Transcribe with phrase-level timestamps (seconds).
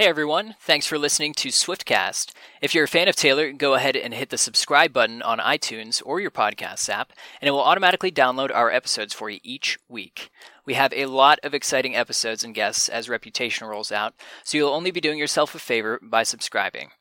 [0.00, 2.32] Hey everyone, thanks for listening to Swiftcast.
[2.62, 6.00] If you're a fan of Taylor, go ahead and hit the subscribe button on iTunes
[6.06, 10.30] or your podcast app, and it will automatically download our episodes for you each week.
[10.64, 14.72] We have a lot of exciting episodes and guests as Reputation rolls out, so you'll
[14.72, 16.92] only be doing yourself a favor by subscribing.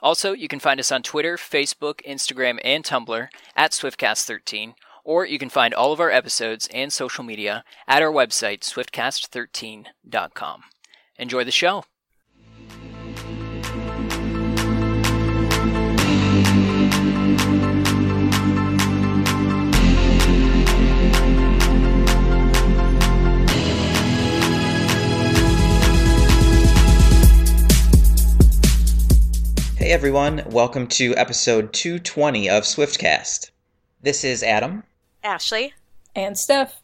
[0.00, 4.74] Also, you can find us on Twitter, Facebook, Instagram, and Tumblr at Swiftcast13,
[5.04, 10.64] or you can find all of our episodes and social media at our website, swiftcast13.com.
[11.16, 11.84] Enjoy the show.
[29.82, 33.50] Hey everyone, welcome to episode 220 of Swiftcast.
[34.00, 34.84] This is Adam,
[35.24, 35.74] Ashley.
[36.14, 36.80] And Steph.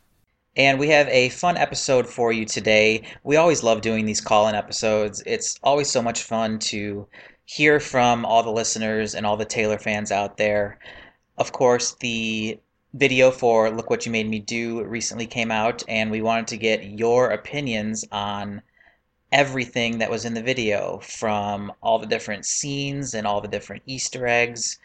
[0.56, 3.04] and we have a fun episode for you today.
[3.22, 5.22] We always love doing these call in episodes.
[5.26, 7.06] It's always so much fun to
[7.44, 10.80] hear from all the listeners and all the Taylor fans out there.
[11.36, 12.58] Of course, the
[12.94, 16.56] video for Look What You Made Me Do recently came out, and we wanted to
[16.56, 18.60] get your opinions on
[19.32, 23.82] everything that was in the video from all the different scenes and all the different
[23.86, 24.78] Easter eggs,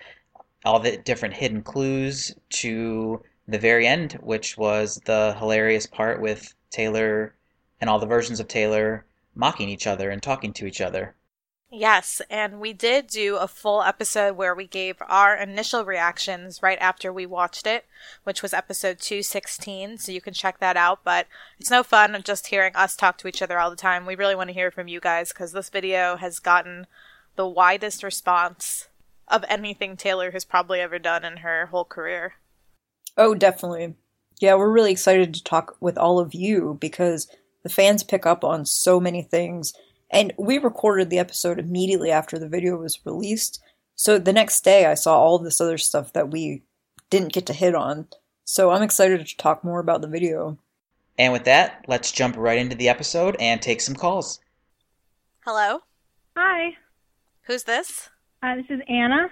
[0.65, 6.53] all the different hidden clues to the very end, which was the hilarious part with
[6.69, 7.35] Taylor
[7.79, 9.05] and all the versions of Taylor
[9.35, 11.15] mocking each other and talking to each other.
[11.75, 16.77] Yes, and we did do a full episode where we gave our initial reactions right
[16.79, 17.85] after we watched it,
[18.23, 20.99] which was episode 216, so you can check that out.
[21.03, 21.25] But
[21.59, 24.05] it's no fun just hearing us talk to each other all the time.
[24.05, 26.85] We really want to hear from you guys because this video has gotten
[27.37, 28.87] the widest response
[29.27, 32.35] of anything Taylor has probably ever done in her whole career.
[33.17, 33.95] Oh, definitely.
[34.39, 37.27] Yeah, we're really excited to talk with all of you because
[37.63, 39.73] the fans pick up on so many things.
[40.13, 43.61] And we recorded the episode immediately after the video was released.
[43.95, 46.63] So the next day, I saw all this other stuff that we
[47.09, 48.07] didn't get to hit on.
[48.45, 50.57] So I'm excited to talk more about the video.
[51.17, 54.39] And with that, let's jump right into the episode and take some calls.
[55.45, 55.79] Hello?
[56.35, 56.77] Hi,
[57.43, 58.09] Who's this?
[58.41, 59.27] uh, this is Anna.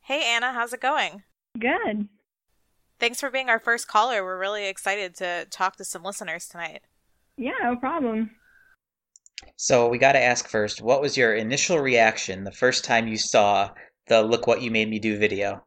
[0.00, 1.22] Hey, Anna, how's it going?
[1.58, 2.08] Good.
[2.98, 4.24] Thanks for being our first caller.
[4.24, 6.82] We're really excited to talk to some listeners tonight.
[7.36, 8.30] Yeah, no problem.
[9.56, 13.16] So we got to ask first, what was your initial reaction the first time you
[13.16, 13.70] saw
[14.06, 15.64] the Look What You Made Me Do video?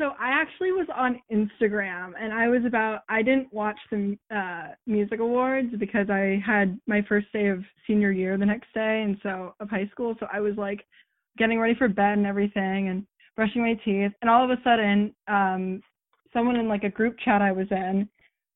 [0.00, 3.02] So I actually was on Instagram, and I was about.
[3.08, 8.10] I didn't watch the uh, music awards because I had my first day of senior
[8.10, 10.16] year the next day, and so of high school.
[10.18, 10.84] So I was like
[11.38, 13.06] getting ready for bed and everything, and
[13.36, 15.80] brushing my teeth, and all of a sudden, um,
[16.32, 18.08] someone in like a group chat I was in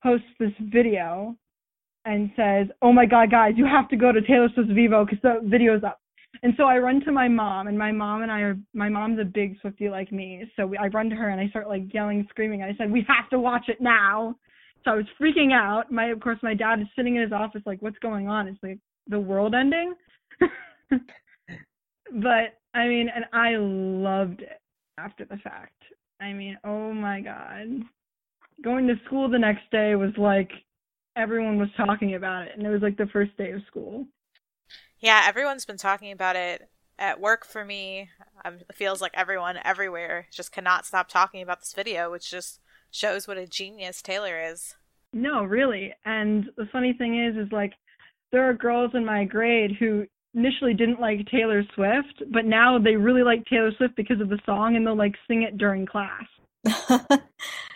[0.03, 1.37] posts this video
[2.09, 5.21] and says, "Oh my God, guys, you have to go to Taylor Swift's Vevo because
[5.23, 6.01] the video's up."
[6.43, 8.57] And so I run to my mom, and my mom and I are.
[8.73, 11.49] My mom's a big Swiftie like me, so we, I run to her and I
[11.49, 12.63] start like yelling, screaming.
[12.63, 14.37] I said, "We have to watch it now!"
[14.85, 15.93] So I was freaking out.
[15.93, 18.63] My, of course, my dad is sitting in his office, like, "What's going on?" It's
[18.63, 19.95] like the world ending.
[20.91, 24.61] but I mean, and I loved it
[24.97, 25.83] after the fact.
[26.21, 27.83] I mean, oh my god.
[28.65, 30.51] Going to school the next day was like
[31.19, 34.07] everyone was talking about it and it was like the first day of school.
[35.01, 36.69] Yeah, everyone's been talking about it
[36.99, 38.09] at work for me.
[38.45, 42.61] Um, it feels like everyone everywhere just cannot stop talking about this video, which just
[42.91, 44.75] shows what a genius Taylor is.
[45.13, 45.95] No, really.
[46.05, 47.73] And the funny thing is is like
[48.33, 52.97] there are girls in my grade who initially didn't like Taylor Swift, but now they
[52.97, 56.25] really like Taylor Swift because of the song and they'll like sing it during class.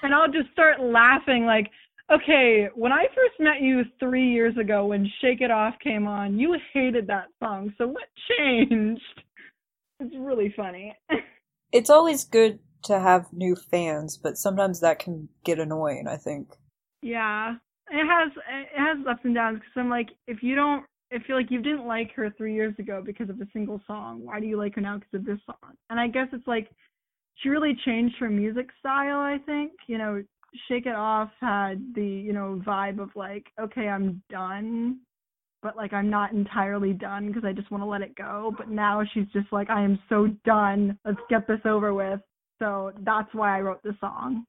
[0.03, 1.71] And I'll just start laughing like,
[2.15, 6.39] okay, when I first met you three years ago when Shake It Off came on,
[6.39, 7.73] you hated that song.
[7.79, 8.05] So what
[8.39, 9.03] changed?
[10.01, 10.97] It's really funny.
[11.73, 16.49] it's always good to have new fans, but sometimes that can get annoying, I think.
[17.03, 17.55] yeah.
[17.91, 21.37] It has it has ups and downs because I'm like, if you don't I feel
[21.37, 24.25] like you didn't like her three years ago because of a single song.
[24.25, 25.75] Why do you like her now because of this song?
[25.91, 26.71] And I guess it's like
[27.37, 29.73] she really changed her music style, I think.
[29.89, 30.23] You know,
[30.69, 35.01] Shake It Off had the, you know, vibe of like, okay, I'm done,
[35.63, 38.55] but like I'm not entirely done because I just want to let it go.
[38.57, 40.99] But now she's just like, I am so done.
[41.05, 42.21] Let's get this over with.
[42.59, 44.45] So that's why I wrote the song.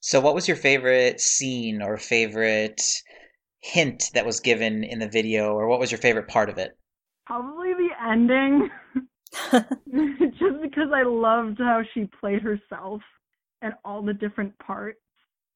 [0.00, 2.80] So what was your favorite scene or favorite
[3.60, 6.72] hint that was given in the video, or what was your favorite part of it?
[7.26, 8.70] Probably the ending.
[9.52, 13.00] just because I loved how she played herself
[13.62, 14.98] and all the different parts.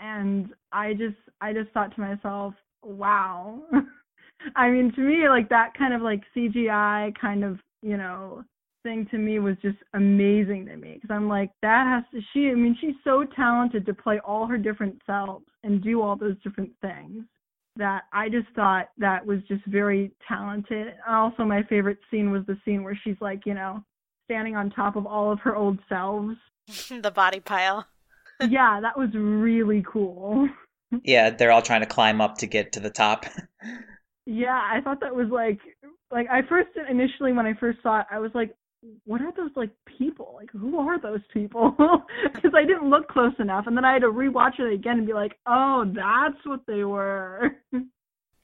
[0.00, 3.62] And I just I just thought to myself, wow.
[4.56, 8.44] I mean, to me, like that kind of like CGI kind of, you know,
[8.82, 12.50] thing to me was just amazing to me because I'm like, that has to, she,
[12.50, 16.36] I mean, she's so talented to play all her different selves and do all those
[16.44, 17.24] different things
[17.76, 20.94] that I just thought that was just very talented.
[21.08, 23.82] Also, my favorite scene was the scene where she's like, you know,
[24.26, 26.36] standing on top of all of her old selves.
[26.88, 27.86] the body pile.
[28.40, 30.48] Yeah, that was really cool.
[31.02, 33.26] Yeah, they're all trying to climb up to get to the top.
[34.26, 35.58] Yeah, I thought that was like
[36.10, 38.54] like I first initially when I first saw it, I was like,
[39.04, 40.34] what are those like people?
[40.36, 41.74] Like who are those people?
[42.32, 45.06] Because I didn't look close enough, and then I had to rewatch it again and
[45.06, 47.56] be like, oh, that's what they were.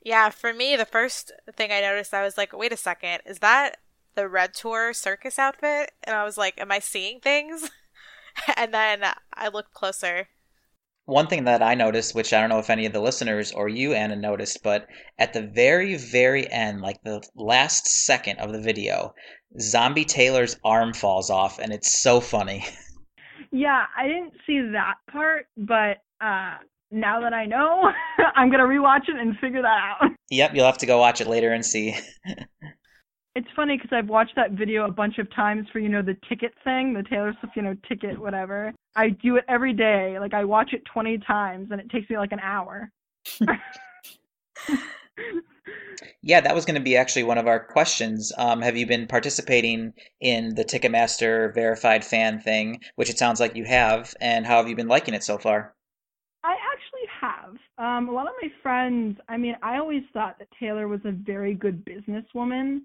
[0.03, 3.41] Yeah, for me, the first thing I noticed, I was like, wait a second, is
[3.41, 3.77] that
[4.15, 5.93] the Red Tour circus outfit?
[6.05, 7.71] And I was like, am I seeing things?
[8.57, 9.03] and then
[9.35, 10.29] I looked closer.
[11.07, 13.69] One thing that I noticed, which I don't know if any of the listeners or
[13.69, 14.87] you, Anna, noticed, but
[15.19, 19.15] at the very, very end, like the last second of the video,
[19.59, 22.65] Zombie Taylor's arm falls off, and it's so funny.
[23.51, 26.59] yeah, I didn't see that part, but uh
[26.93, 27.91] now that I know,
[28.35, 30.11] I'm gonna rewatch it and figure that out.
[30.31, 31.97] Yep, you'll have to go watch it later and see.
[33.35, 36.17] It's funny because I've watched that video a bunch of times for you know the
[36.29, 38.73] ticket thing, the Taylor Swift you know ticket whatever.
[38.97, 40.19] I do it every day.
[40.19, 42.91] Like I watch it 20 times and it takes me like an hour.
[46.23, 48.33] yeah, that was going to be actually one of our questions.
[48.37, 53.55] Um, have you been participating in the Ticketmaster verified fan thing, which it sounds like
[53.57, 55.75] you have, and how have you been liking it so far?
[56.43, 57.57] I actually have.
[57.79, 61.13] Um, a lot of my friends, I mean, I always thought that Taylor was a
[61.13, 62.81] very good businesswoman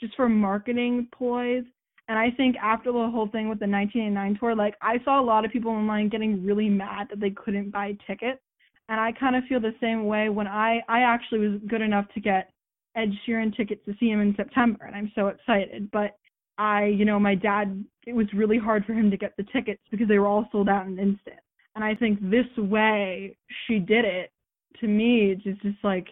[0.00, 1.64] just for marketing ploys.
[2.08, 5.24] And I think after the whole thing with the 1989 tour, like I saw a
[5.24, 8.40] lot of people online getting really mad that they couldn't buy tickets.
[8.88, 12.06] And I kind of feel the same way when I I actually was good enough
[12.14, 12.50] to get
[12.96, 15.90] Ed Sheeran tickets to see him in September, and I'm so excited.
[15.90, 16.16] But
[16.58, 19.82] I, you know, my dad, it was really hard for him to get the tickets
[19.90, 21.38] because they were all sold out in an instant.
[21.76, 23.36] And I think this way
[23.66, 24.32] she did it
[24.80, 26.08] to me, just, just like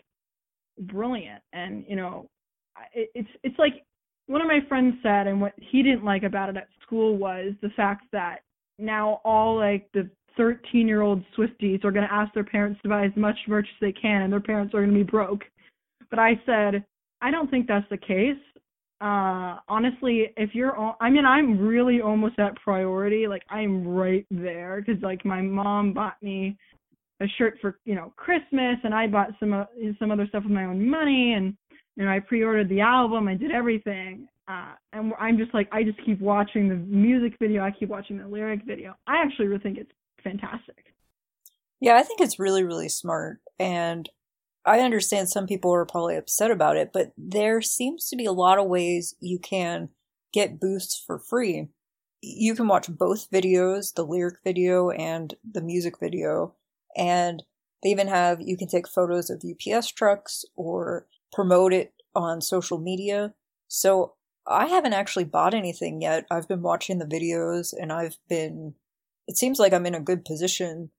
[0.78, 1.42] brilliant.
[1.52, 2.28] And you know,
[2.94, 3.84] it, it's it's like
[4.26, 7.54] one of my friends said, and what he didn't like about it at school was
[7.62, 8.40] the fact that
[8.78, 12.88] now all like the 13 year old Swifties are going to ask their parents to
[12.88, 15.42] buy as much merch as they can, and their parents are going to be broke.
[16.10, 16.84] But I said,
[17.20, 18.36] I don't think that's the case.
[19.00, 23.26] Uh, honestly, if you're, all, I mean, I'm really almost at priority.
[23.26, 26.56] Like I'm right there because like my mom bought me
[27.20, 29.64] a shirt for you know Christmas, and I bought some uh,
[29.98, 31.56] some other stuff with my own money, and
[31.96, 34.28] you know I pre-ordered the album, I did everything.
[34.48, 38.18] Uh, and I'm just like I just keep watching the music video, I keep watching
[38.18, 38.94] the lyric video.
[39.06, 39.90] I actually really think it's
[40.22, 40.84] fantastic.
[41.80, 44.08] Yeah, I think it's really really smart, and
[44.64, 48.32] I understand some people are probably upset about it, but there seems to be a
[48.32, 49.90] lot of ways you can
[50.32, 51.68] get boosts for free.
[52.20, 56.54] You can watch both videos, the lyric video and the music video,
[56.96, 57.42] and
[57.82, 62.78] they even have you can take photos of UPS trucks or promote it on social
[62.78, 63.34] media.
[63.68, 64.14] So
[64.46, 66.26] I haven't actually bought anything yet.
[66.30, 68.74] I've been watching the videos and I've been
[69.28, 70.90] it seems like I'm in a good position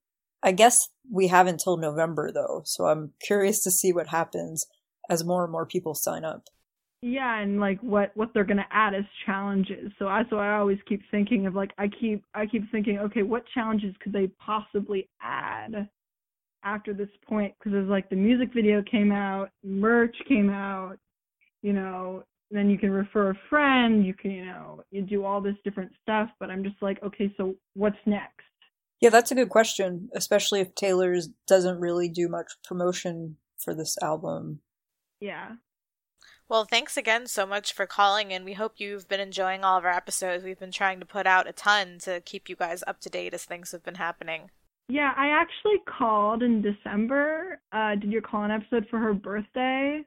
[0.43, 4.65] I guess we have until November though, so I'm curious to see what happens
[5.09, 6.43] as more and more people sign up.
[7.01, 9.91] Yeah, and like what what they're gonna add as challenges.
[9.99, 13.23] So I so I always keep thinking of like I keep I keep thinking, okay,
[13.23, 15.89] what challenges could they possibly add
[16.67, 17.53] after this point?
[17.57, 20.97] Because it's like the music video came out, merch came out,
[21.61, 25.41] you know, then you can refer a friend, you can you know you do all
[25.41, 26.29] this different stuff.
[26.39, 28.43] But I'm just like, okay, so what's next?
[28.99, 33.95] Yeah, that's a good question, especially if Taylor's doesn't really do much promotion for this
[34.01, 34.59] album.
[35.19, 35.55] Yeah.
[36.49, 39.85] Well, thanks again so much for calling, and we hope you've been enjoying all of
[39.85, 40.43] our episodes.
[40.43, 43.33] We've been trying to put out a ton to keep you guys up to date
[43.33, 44.49] as things have been happening.
[44.89, 47.59] Yeah, I actually called in December.
[47.71, 50.05] Uh, did your call an episode for her birthday?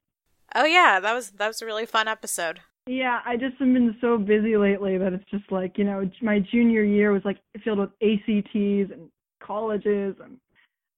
[0.55, 2.61] Oh yeah, that was that was a really fun episode.
[2.87, 6.41] Yeah, I just have been so busy lately that it's just like, you know, my
[6.41, 9.11] junior year was like filled with ACTs and
[9.43, 10.39] colleges and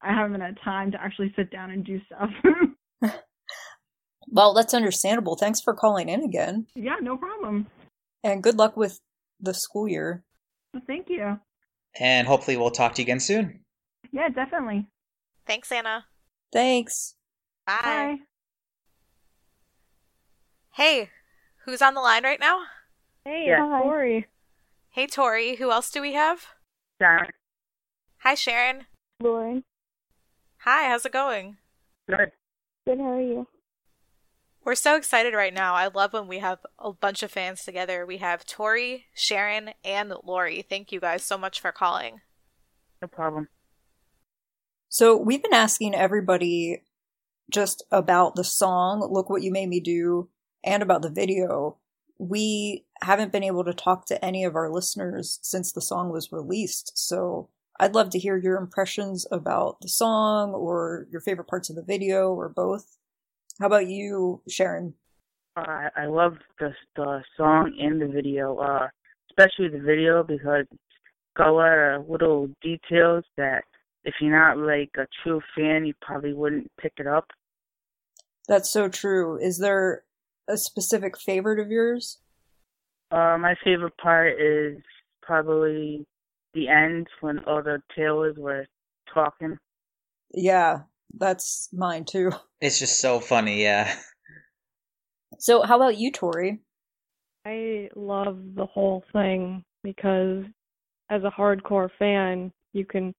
[0.01, 2.31] I haven't had time to actually sit down and do stuff.
[4.29, 5.37] well, that's understandable.
[5.37, 6.67] Thanks for calling in again.
[6.75, 7.67] Yeah, no problem.
[8.25, 9.01] And good luck with
[9.41, 10.25] the school year.
[10.73, 11.39] Well, thank you.
[11.99, 13.61] And hopefully we'll talk to you again soon.
[14.12, 14.87] Yeah, definitely.
[15.47, 16.04] Thanks, Anna.
[16.52, 17.14] Thanks.
[17.66, 17.81] Bye.
[17.83, 18.16] Bye.
[20.75, 21.11] Hey,
[21.64, 22.62] Who's on the line right now?
[23.25, 23.81] Hey, yeah.
[23.83, 24.26] Tori.
[24.90, 25.57] Hey, Tori.
[25.57, 26.47] Who else do we have?
[27.00, 27.31] Sharon.
[28.19, 28.87] Hi, Sharon.
[29.21, 29.62] Lauren.
[30.59, 31.59] Hi, how's it going?
[32.09, 32.33] Good.
[32.87, 33.47] Good, how are you?
[34.64, 35.75] We're so excited right now.
[35.75, 38.04] I love when we have a bunch of fans together.
[38.04, 40.62] We have Tori, Sharon, and Lori.
[40.62, 42.21] Thank you guys so much for calling.
[43.00, 43.49] No problem.
[44.93, 46.83] So we've been asking everybody
[47.51, 50.29] just about the song, Look What You Made Me Do,
[50.63, 51.79] and about the video.
[52.19, 56.31] We haven't been able to talk to any of our listeners since the song was
[56.31, 56.93] released.
[56.95, 57.49] So
[57.81, 61.83] I'd love to hear your impressions about the song or your favorite parts of the
[61.83, 62.99] video or both.
[63.61, 64.93] How about you, Sharon?
[65.57, 68.89] I love the the song and the video, uh,
[69.31, 70.83] especially the video because it's
[71.35, 73.65] got a lot of little details that
[74.04, 77.26] if you're not like a true fan, you probably wouldn't pick it up.
[78.49, 79.38] That's so true.
[79.38, 80.02] Is there
[80.49, 82.18] a specific favorite of yours?
[83.11, 84.78] Uh, my favorite part is
[85.23, 86.04] probably
[86.54, 88.66] the end when all the Taylors were
[89.12, 89.59] talking.
[90.35, 90.80] Yeah,
[91.16, 92.32] that's mine too.
[92.61, 93.92] It's just so funny, yeah.
[95.40, 96.61] So, how about you, Tori?
[97.44, 100.44] I love the whole thing because
[101.11, 103.16] as a hardcore fan, you can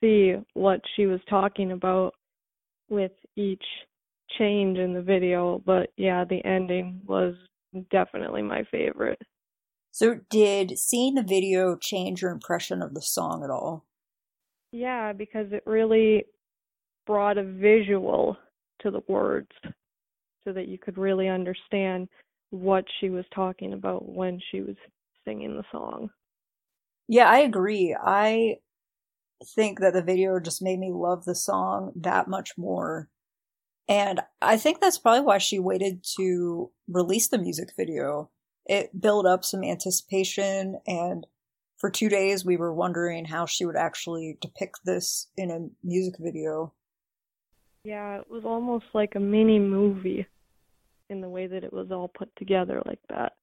[0.00, 2.14] see what she was talking about
[2.88, 3.64] with each
[4.38, 5.62] change in the video.
[5.64, 7.34] But yeah, the ending was
[7.90, 9.20] definitely my favorite.
[9.90, 13.84] So, did seeing the video change your impression of the song at all?
[14.72, 16.24] Yeah, because it really
[17.06, 18.36] brought a visual
[18.80, 19.50] to the words
[20.44, 22.08] so that you could really understand
[22.50, 24.76] what she was talking about when she was
[25.24, 26.10] singing the song.
[27.08, 27.96] Yeah, I agree.
[27.98, 28.56] I
[29.44, 33.08] think that the video just made me love the song that much more.
[33.88, 38.30] And I think that's probably why she waited to release the music video.
[38.66, 41.26] It built up some anticipation, and
[41.76, 46.14] for two days we were wondering how she would actually depict this in a music
[46.18, 46.72] video.
[47.84, 50.26] Yeah, it was almost like a mini movie
[51.10, 53.34] in the way that it was all put together like that.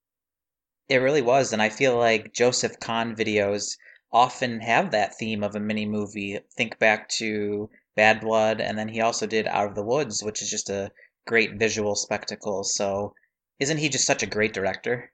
[0.90, 3.78] It really was, and I feel like Joseph Kahn videos
[4.12, 6.40] often have that theme of a mini movie.
[6.56, 10.42] Think back to Bad Blood, and then he also did Out of the Woods, which
[10.42, 10.92] is just a
[11.28, 12.64] great visual spectacle.
[12.64, 13.14] So,
[13.60, 15.12] isn't he just such a great director?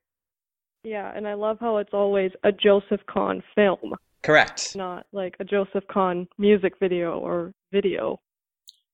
[0.84, 4.76] Yeah, and I love how it's always a Joseph Kahn film, Correct.
[4.76, 8.22] not like a Joseph Kahn music video or video.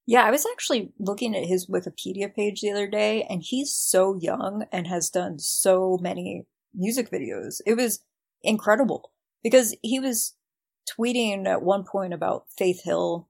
[0.05, 4.17] Yeah, I was actually looking at his Wikipedia page the other day, and he's so
[4.19, 7.61] young and has done so many music videos.
[7.65, 8.03] It was
[8.41, 9.12] incredible
[9.43, 10.35] because he was
[10.89, 13.27] tweeting at one point about Faith Hill.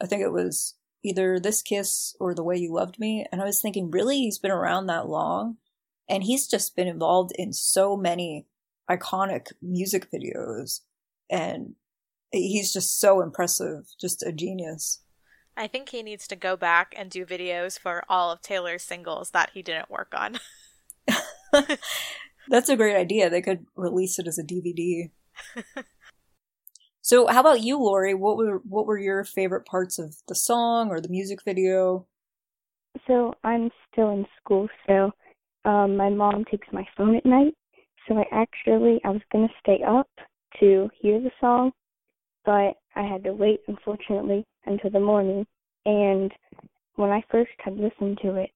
[0.00, 3.26] I think it was either This Kiss or The Way You Loved Me.
[3.30, 4.18] And I was thinking, really?
[4.18, 5.56] He's been around that long?
[6.08, 8.46] And he's just been involved in so many
[8.90, 10.80] iconic music videos.
[11.30, 11.74] And
[12.30, 15.00] he's just so impressive, just a genius.
[15.56, 19.30] I think he needs to go back and do videos for all of Taylor's singles
[19.30, 20.40] that he didn't work on.
[22.48, 23.30] That's a great idea.
[23.30, 25.10] They could release it as a DVD.
[27.00, 28.14] so, how about you, Lori?
[28.14, 32.06] What were what were your favorite parts of the song or the music video?
[33.06, 35.10] So I'm still in school, so
[35.64, 37.54] um, my mom takes my phone at night.
[38.06, 40.08] So I actually I was gonna stay up
[40.60, 41.72] to hear the song,
[42.44, 45.46] but I had to wait, unfortunately, until the morning.
[45.86, 46.32] And
[46.96, 48.50] when I first had listened to it,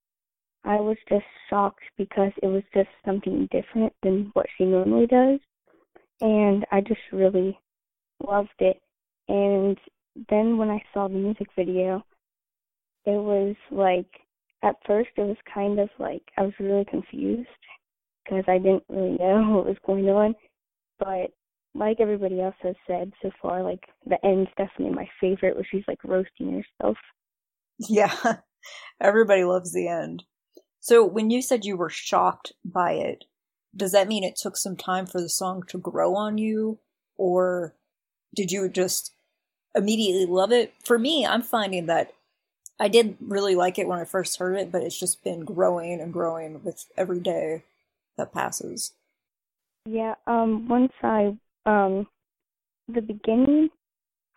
[0.65, 5.41] I was just shocked because it was just something different than what she normally does.
[6.21, 7.59] And I just really
[8.27, 8.81] loved it.
[9.29, 9.79] And
[10.29, 12.05] then when I saw the music video,
[13.05, 14.09] it was like,
[14.63, 17.49] at first, it was kind of like I was really confused
[18.25, 20.35] because I didn't really know what was going on.
[20.99, 21.31] But
[21.75, 25.85] like everybody else has said so far, like the end's definitely my favorite, where she's
[25.87, 26.97] like roasting herself.
[27.79, 28.15] Yeah,
[29.01, 30.25] everybody loves the end.
[30.81, 33.25] So, when you said you were shocked by it,
[33.77, 36.79] does that mean it took some time for the song to grow on you?
[37.17, 37.75] Or
[38.35, 39.13] did you just
[39.75, 40.75] immediately love it?
[40.85, 42.13] For me, I'm finding that
[42.81, 46.01] I did really like it when I first heard it, but it's just been growing
[46.01, 47.65] and growing with every day
[48.17, 48.93] that passes.
[49.85, 52.07] Yeah, um, once I, um,
[52.87, 53.71] the beginning,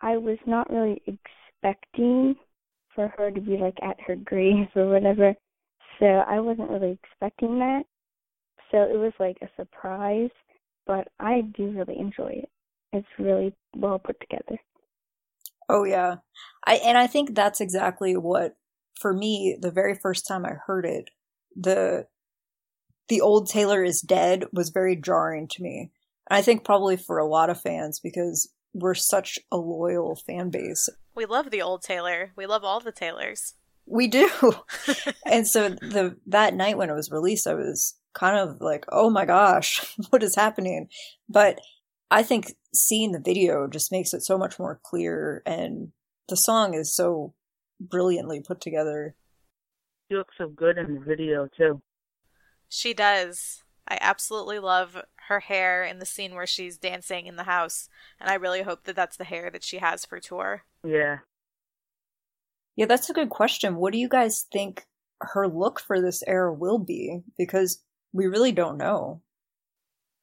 [0.00, 2.36] I was not really expecting
[2.94, 5.34] for her to be like at her grave or whatever.
[6.00, 7.84] So I wasn't really expecting that.
[8.72, 10.30] So it was like a surprise,
[10.86, 12.48] but I do really enjoy it.
[12.92, 14.58] It's really well put together.
[15.68, 16.16] Oh yeah.
[16.66, 18.56] I and I think that's exactly what
[18.98, 21.10] for me the very first time I heard it,
[21.54, 22.06] the
[23.08, 25.90] the old Taylor is dead was very jarring to me.
[26.30, 30.50] And I think probably for a lot of fans because we're such a loyal fan
[30.50, 30.88] base.
[31.14, 32.32] We love the old Taylor.
[32.36, 33.54] We love all the Taylors.
[33.86, 34.30] We do.
[35.26, 39.10] and so the that night when it was released, I was kind of like, "Oh
[39.10, 40.88] my gosh, what is happening?"
[41.28, 41.60] But
[42.10, 45.92] I think seeing the video just makes it so much more clear and
[46.28, 47.34] the song is so
[47.80, 49.14] brilliantly put together.
[50.08, 51.80] She looks so good in the video too.
[52.68, 53.62] She does.
[53.88, 57.88] I absolutely love her hair in the scene where she's dancing in the house,
[58.20, 60.64] and I really hope that that's the hair that she has for tour.
[60.84, 61.18] Yeah.
[62.76, 63.76] Yeah, that's a good question.
[63.76, 64.86] What do you guys think
[65.20, 67.20] her look for this era will be?
[67.36, 69.22] Because we really don't know.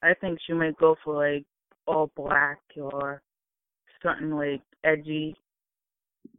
[0.01, 1.46] I think she might go for like
[1.86, 3.22] all black or
[4.01, 5.36] something like edgy.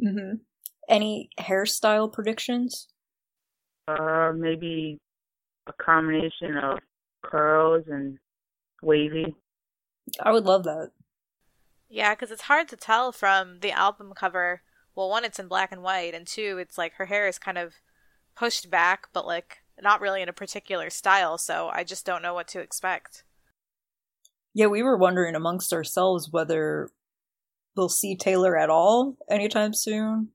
[0.02, 0.37] Mm-hmm.
[0.88, 2.88] Any hairstyle predictions?
[3.87, 4.99] Uh, maybe
[5.67, 6.79] a combination of
[7.23, 8.19] curls and
[8.83, 9.35] wavy.
[10.21, 10.90] I would love that.
[11.88, 14.62] Yeah, because it's hard to tell from the album cover.
[14.94, 17.59] Well, one, it's in black and white, and two, it's like her hair is kind
[17.59, 17.75] of
[18.37, 22.35] pushed back, but like not really in a particular style, so I just don't know
[22.35, 23.25] what to expect.
[24.52, 26.90] Yeah, we were wondering amongst ourselves whether
[27.76, 30.30] we'll see Taylor at all anytime soon.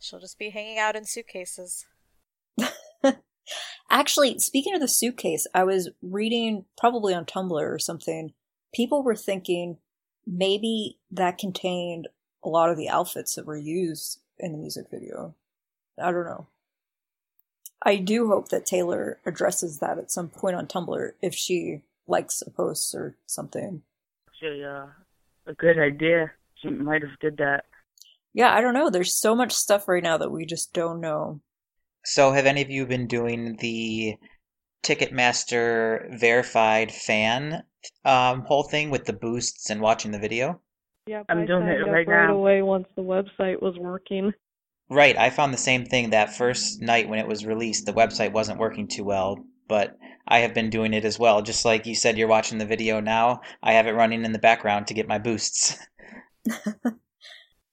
[0.00, 1.86] She'll just be hanging out in suitcases.
[3.90, 8.32] Actually, speaking of the suitcase, I was reading probably on Tumblr or something.
[8.74, 9.78] People were thinking
[10.26, 12.08] maybe that contained
[12.44, 15.34] a lot of the outfits that were used in the music video.
[16.00, 16.46] I don't know.
[17.84, 22.42] I do hope that Taylor addresses that at some point on Tumblr if she likes
[22.42, 23.82] a post or something.
[24.28, 24.86] Actually, uh,
[25.46, 26.32] a good idea.
[26.54, 27.64] She might have did that.
[28.34, 28.88] Yeah, I don't know.
[28.88, 31.40] There's so much stuff right now that we just don't know.
[32.04, 34.16] So, have any of you been doing the
[34.82, 37.62] Ticketmaster verified fan
[38.04, 40.60] um, whole thing with the boosts and watching the video?
[41.06, 42.14] Yep, I'm I doing it right now.
[42.14, 44.32] right right away once the website was working.
[44.88, 47.86] Right, I found the same thing that first night when it was released.
[47.86, 49.96] The website wasn't working too well, but
[50.28, 51.42] I have been doing it as well.
[51.42, 53.40] Just like you said, you're watching the video now.
[53.62, 55.78] I have it running in the background to get my boosts.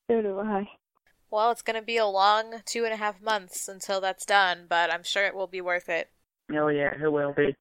[0.09, 0.67] So do I.
[1.31, 4.65] Well, it's going to be a long two and a half months until that's done,
[4.67, 6.09] but I'm sure it will be worth it.
[6.51, 7.55] Oh yeah, it will be.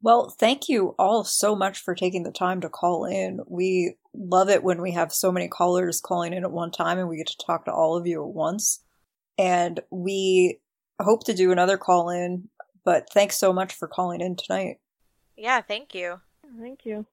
[0.00, 3.40] Well, thank you all so much for taking the time to call in.
[3.48, 7.08] We love it when we have so many callers calling in at one time and
[7.08, 8.80] we get to talk to all of you at once.
[9.38, 10.60] And we
[11.00, 12.48] hope to do another call in,
[12.84, 14.76] but thanks so much for calling in tonight.
[15.36, 16.20] Yeah, thank you.
[16.60, 17.06] Thank you.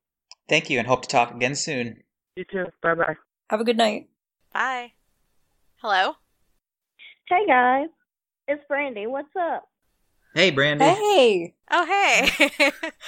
[0.48, 2.04] Thank you and hope to talk again soon.
[2.36, 2.66] You too.
[2.84, 3.16] Bye bye.
[3.50, 4.10] Have a good night.
[4.54, 4.92] Bye.
[5.78, 6.14] Hello?
[7.28, 7.88] Hey guys,
[8.48, 9.08] it's Brandy.
[9.08, 9.68] What's up?
[10.36, 10.84] Hey, Brandy.
[10.84, 11.56] Hey!
[11.72, 12.50] Oh, hey.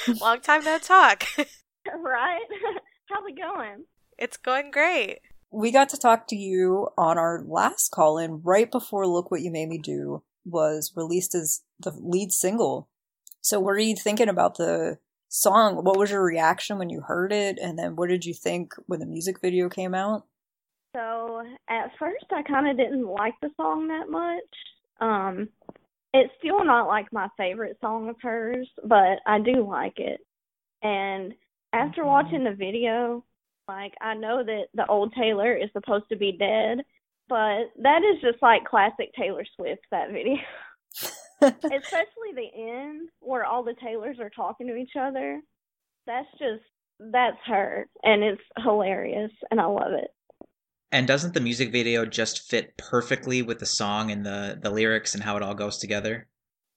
[0.21, 1.25] Long time no talk.
[1.37, 2.39] right?
[3.09, 3.83] How's it going?
[4.17, 5.19] it's going great.
[5.51, 9.41] We got to talk to you on our last call in right before Look What
[9.41, 12.87] You Made Me Do was released as the lead single.
[13.41, 15.83] So, what are you thinking about the song?
[15.83, 17.59] What was your reaction when you heard it?
[17.61, 20.23] And then, what did you think when the music video came out?
[20.95, 24.43] So at first, I kind of didn't like the song that much.
[25.01, 25.49] Um,
[26.13, 30.19] it's still not like my favorite song of hers, but I do like it.
[30.81, 31.33] And
[31.73, 33.23] after watching the video,
[33.67, 36.79] like I know that the old Taylor is supposed to be dead,
[37.27, 40.37] but that is just like classic Taylor Swift that video.
[41.41, 45.41] Especially the end where all the Taylors are talking to each other.
[46.05, 46.63] That's just
[46.99, 50.09] that's her and it's hilarious and I love it.
[50.91, 55.13] And doesn't the music video just fit perfectly with the song and the, the lyrics
[55.13, 56.27] and how it all goes together?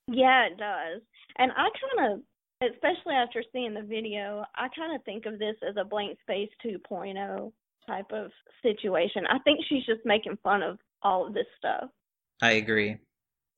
[0.07, 1.01] Yeah, it does.
[1.37, 5.55] And I kind of, especially after seeing the video, I kind of think of this
[5.67, 7.51] as a blank space 2.0
[7.87, 9.23] type of situation.
[9.29, 11.89] I think she's just making fun of all of this stuff.
[12.41, 12.97] I agree.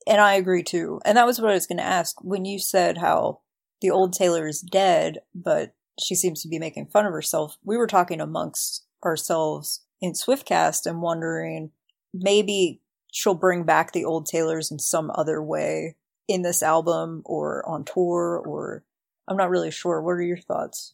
[0.06, 1.00] And I agree too.
[1.06, 2.16] And that was what I was going to ask.
[2.22, 3.39] When you said how
[3.82, 7.78] the old Taylor is dead, but she seems to be making fun of herself, we
[7.78, 11.72] were talking amongst ourselves in Swiftcast I'm wondering
[12.13, 12.82] maybe
[13.13, 15.96] she'll bring back the old Taylors in some other way
[16.28, 18.84] in this album or on tour or
[19.30, 20.02] I'm not really sure.
[20.02, 20.94] What are your thoughts?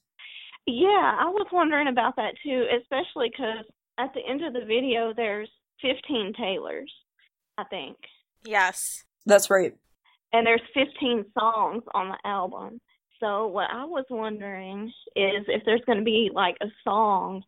[0.68, 3.66] Yeah, I was wondering about that too, especially because
[3.98, 5.50] at the end of the video, there's
[5.82, 6.94] 15 Taylors,
[7.58, 7.98] I think.
[8.46, 9.04] Yes.
[9.26, 9.74] That's right.
[10.32, 12.80] And there's 15 songs on the album.
[13.20, 17.42] So what I was wondering is if there's going to be like a song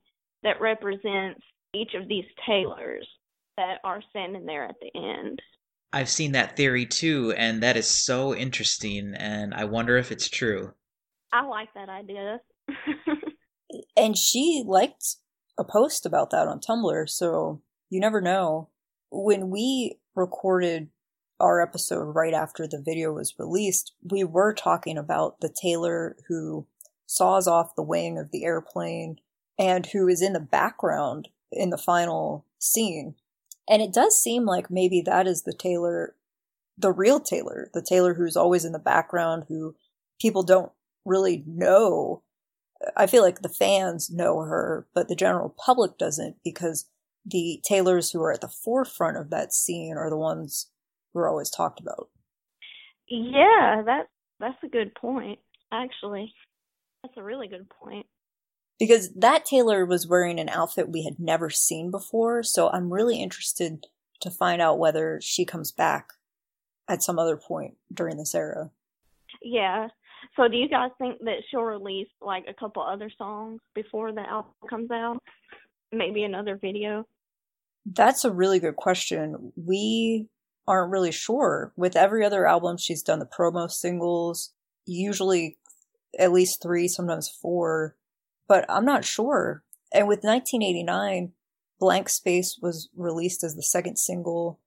[0.44, 1.42] that represents
[1.74, 3.08] each of these Taylors
[3.58, 5.42] that are standing there at the end.
[5.94, 10.30] I've seen that theory too, and that is so interesting, and I wonder if it's
[10.30, 10.74] true.
[11.34, 12.40] I like that idea.
[13.96, 15.16] And she liked
[15.58, 18.70] a post about that on Tumblr, so you never know.
[19.10, 20.90] When we recorded
[21.40, 26.68] our episode right after the video was released, we were talking about the Taylor who
[27.06, 29.18] saws off the wing of the airplane
[29.58, 33.16] and who is in the background in the final scene.
[33.70, 36.16] And it does seem like maybe that is the Taylor,
[36.78, 39.76] the real Taylor, the Taylor who's always in the background, who
[40.20, 40.72] people don't
[41.06, 42.24] really know.
[42.96, 46.88] I feel like the fans know her, but the general public doesn't because
[47.26, 50.72] the Taylors who are at the forefront of that scene are the ones
[51.14, 52.10] who are always talked about.
[53.08, 54.08] Yeah, that
[54.40, 55.40] that's a good point.
[55.72, 56.34] Actually,
[57.04, 58.08] that's a really good point.
[58.82, 63.22] Because that Taylor was wearing an outfit we had never seen before, so I'm really
[63.22, 63.86] interested
[64.22, 66.14] to find out whether she comes back
[66.88, 68.72] at some other point during this era.
[69.44, 69.90] Yeah.
[70.36, 74.28] So do you guys think that she'll release like a couple other songs before the
[74.28, 75.22] album comes out?
[75.92, 77.06] Maybe another video?
[77.86, 79.54] That's a really good question.
[79.56, 80.28] We
[80.68, 81.72] aren't really sure.
[81.76, 84.54] With every other album, she's done the promo singles,
[84.88, 85.60] usually
[86.18, 87.96] at least three, sometimes four,
[88.48, 89.64] but I'm not sure.
[89.94, 91.34] And with 1989,
[91.80, 94.60] Blank Space was released as the second single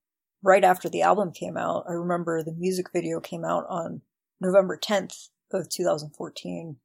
[0.42, 1.84] right after the album came out.
[1.88, 4.02] I remember the music video came out on
[4.40, 6.76] November 10th of 2014.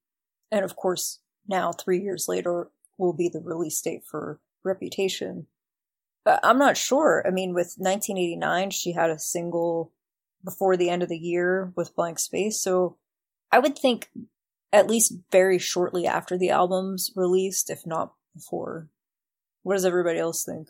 [0.52, 5.47] And of course, now, three years later, will be the release date for Reputation.
[6.23, 7.23] But I'm not sure.
[7.25, 9.91] I mean, with 1989, she had a single
[10.43, 12.60] before the end of the year with Blank Space.
[12.60, 12.97] So
[13.52, 14.12] I would think
[14.71, 18.89] at least very shortly after the album's released, if not before.
[19.63, 20.69] What does everybody else think?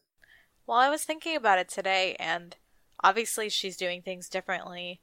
[0.65, 2.55] Well, I was thinking about it today, and
[3.03, 5.01] obviously she's doing things differently.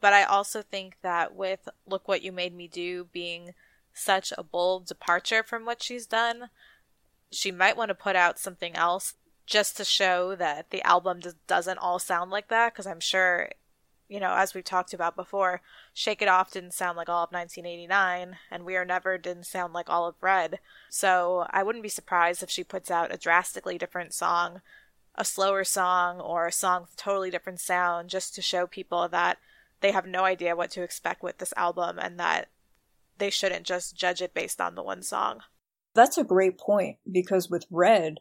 [0.00, 3.54] But I also think that with Look What You Made Me Do being
[3.92, 6.50] such a bold departure from what she's done,
[7.30, 9.14] she might want to put out something else
[9.46, 12.72] just to show that the album doesn't all sound like that.
[12.72, 13.50] Because I'm sure
[14.10, 15.62] you know, as we've talked about before,
[15.94, 19.72] Shake It Off didn't sound like all of 1989, and We Are Never didn't sound
[19.72, 20.58] like all of Red.
[20.90, 24.62] So I wouldn't be surprised if she puts out a drastically different song,
[25.14, 29.08] a slower song, or a song with a totally different sound, just to show people
[29.08, 29.38] that
[29.80, 32.48] they have no idea what to expect with this album and that
[33.18, 35.40] they shouldn't just judge it based on the one song.
[35.94, 38.18] That's a great point because with Red,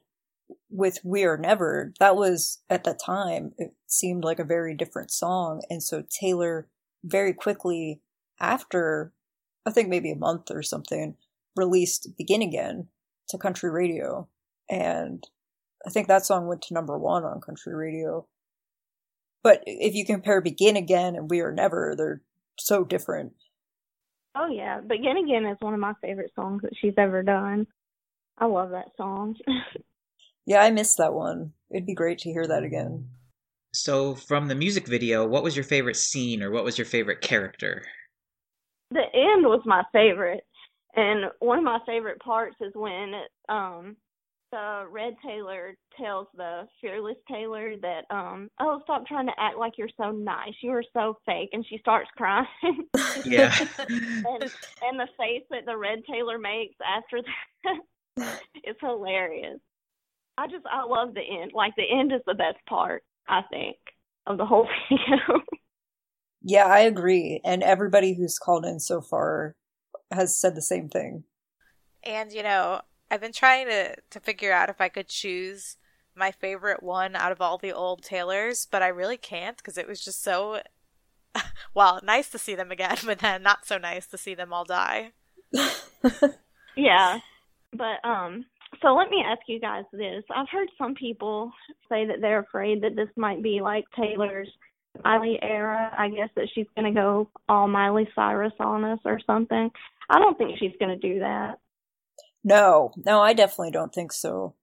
[0.69, 5.11] with We Are Never, that was at the time, it seemed like a very different
[5.11, 5.61] song.
[5.69, 6.67] And so Taylor
[7.03, 8.01] very quickly
[8.39, 9.13] after,
[9.65, 11.15] I think maybe a month or something,
[11.55, 12.87] released Begin Again
[13.29, 14.27] to country radio.
[14.69, 15.27] And
[15.85, 18.27] I think that song went to number one on country radio.
[19.43, 22.21] But if you compare Begin Again and We Are Never, they're
[22.57, 23.33] so different.
[24.35, 27.67] Oh yeah, Begin Again is one of my favorite songs that she's ever done.
[28.37, 29.35] I love that song.
[30.45, 31.53] Yeah, I missed that one.
[31.71, 33.09] It'd be great to hear that again.
[33.73, 37.21] So, from the music video, what was your favorite scene or what was your favorite
[37.21, 37.83] character?
[38.91, 40.43] The end was my favorite.
[40.95, 43.13] And one of my favorite parts is when
[43.47, 43.95] um
[44.51, 49.73] the red Taylor tells the fearless Taylor that um oh stop trying to act like
[49.77, 52.47] you're so nice you are so fake and she starts crying
[53.25, 53.55] yeah
[53.87, 54.43] and
[54.81, 57.21] and the face that the red Taylor makes after
[58.17, 59.59] that it's hilarious
[60.39, 61.51] I just I love the end.
[61.53, 63.75] Like the end is the best part, I think,
[64.25, 65.41] of the whole video.
[66.41, 67.41] yeah, I agree.
[67.43, 69.57] And everybody who's called in so far
[70.11, 71.25] has said the same thing.
[72.03, 72.79] And you know,
[73.11, 75.75] I've been trying to to figure out if I could choose
[76.15, 79.89] my favorite one out of all the old Taylors, but I really can't because it
[79.89, 80.61] was just so
[81.73, 84.63] well, nice to see them again, but then not so nice to see them all
[84.63, 85.11] die.
[86.77, 87.19] yeah.
[87.73, 88.45] But um
[88.81, 90.23] so let me ask you guys this.
[90.33, 91.51] I've heard some people
[91.89, 94.49] say that they're afraid that this might be like Taylor's
[95.03, 95.93] Miley era.
[95.97, 99.69] I guess that she's going to go all Miley Cyrus on us or something.
[100.09, 101.59] I don't think she's going to do that.
[102.43, 104.53] No, no, I definitely don't think so.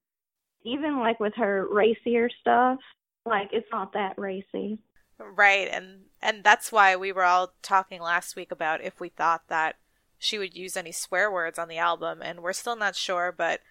[0.63, 2.79] Even like with her racier stuff,
[3.25, 4.79] like it's not that racy.
[5.19, 9.43] Right, and and that's why we were all talking last week about if we thought
[9.47, 9.75] that
[10.17, 13.61] she would use any swear words on the album, and we're still not sure, but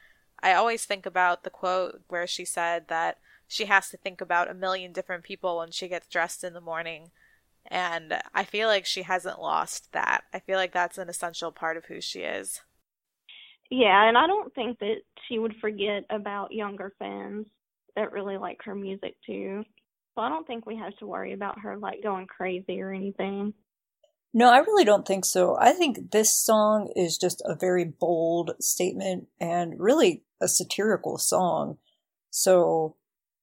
[0.43, 3.19] I always think about the quote where she said that
[3.49, 6.61] she has to think about a million different people when she gets dressed in the
[6.61, 7.11] morning.
[7.69, 10.25] And I feel like she hasn't lost that.
[10.33, 12.61] I feel like that's an essential part of who she is.
[13.71, 17.47] Yeah, and I don't think that she would forget about younger fans
[17.97, 19.65] that really like her music too.
[20.15, 23.53] So I don't think we have to worry about her like going crazy or anything.
[24.37, 25.57] No, I really don't think so.
[25.59, 31.79] I think this song is just a very bold statement and really a satirical song.
[32.29, 32.97] So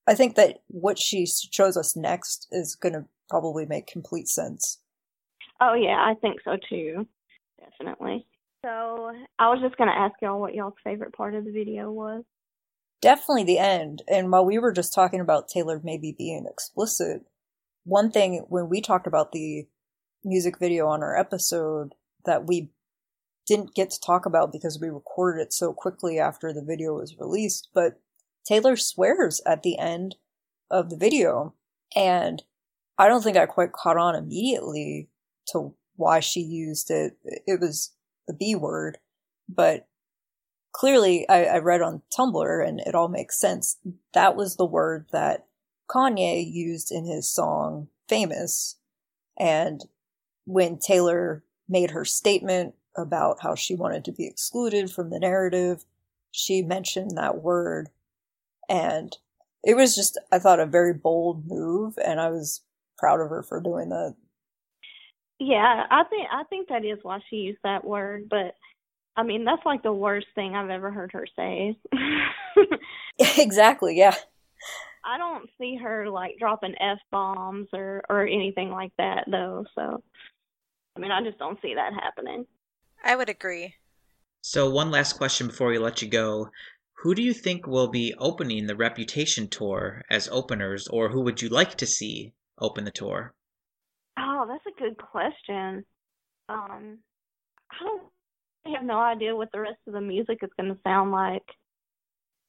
[0.05, 4.81] I think that what she shows us next is going to probably make complete sense.
[5.59, 7.07] Oh yeah, I think so too.
[7.59, 8.27] Definitely.
[8.63, 12.23] So I was just gonna ask y'all what y'all's favorite part of the video was.
[13.01, 14.03] Definitely the end.
[14.07, 17.23] And while we were just talking about Taylor maybe being explicit,
[17.83, 19.65] one thing when we talked about the
[20.23, 22.69] music video on our episode that we
[23.45, 27.17] didn't get to talk about because we recorded it so quickly after the video was
[27.19, 27.99] released, but
[28.45, 30.15] Taylor swears at the end
[30.69, 31.53] of the video.
[31.95, 32.43] And
[32.97, 35.09] I don't think I quite caught on immediately
[35.51, 37.17] to why she used it.
[37.23, 37.91] It was
[38.27, 38.97] the B word,
[39.47, 39.87] but
[40.71, 43.77] clearly I, I read on Tumblr and it all makes sense.
[44.13, 45.47] That was the word that
[45.89, 48.77] Kanye used in his song Famous.
[49.39, 49.81] And
[50.45, 55.85] when Taylor made her statement about how she wanted to be excluded from the narrative,
[56.31, 57.89] she mentioned that word.
[58.69, 59.15] And
[59.63, 62.61] it was just, I thought, a very bold move, and I was
[62.97, 64.15] proud of her for doing that.
[65.39, 68.55] Yeah, I think I think that is why she used that word, but
[69.17, 71.77] I mean that's like the worst thing I've ever heard her say.
[73.37, 74.15] exactly, yeah.
[75.05, 79.65] I don't see her like dropping f bombs or or anything like that though.
[79.75, 80.01] So,
[80.95, 82.45] I mean, I just don't see that happening.
[83.03, 83.75] I would agree.
[84.41, 86.49] So, one last question before we let you go.
[86.99, 91.41] Who do you think will be opening the Reputation tour as openers, or who would
[91.41, 93.33] you like to see open the tour?
[94.17, 95.85] Oh, that's a good question.
[96.49, 96.99] Um,
[97.71, 98.03] I don't
[98.65, 101.43] I have no idea what the rest of the music is going to sound like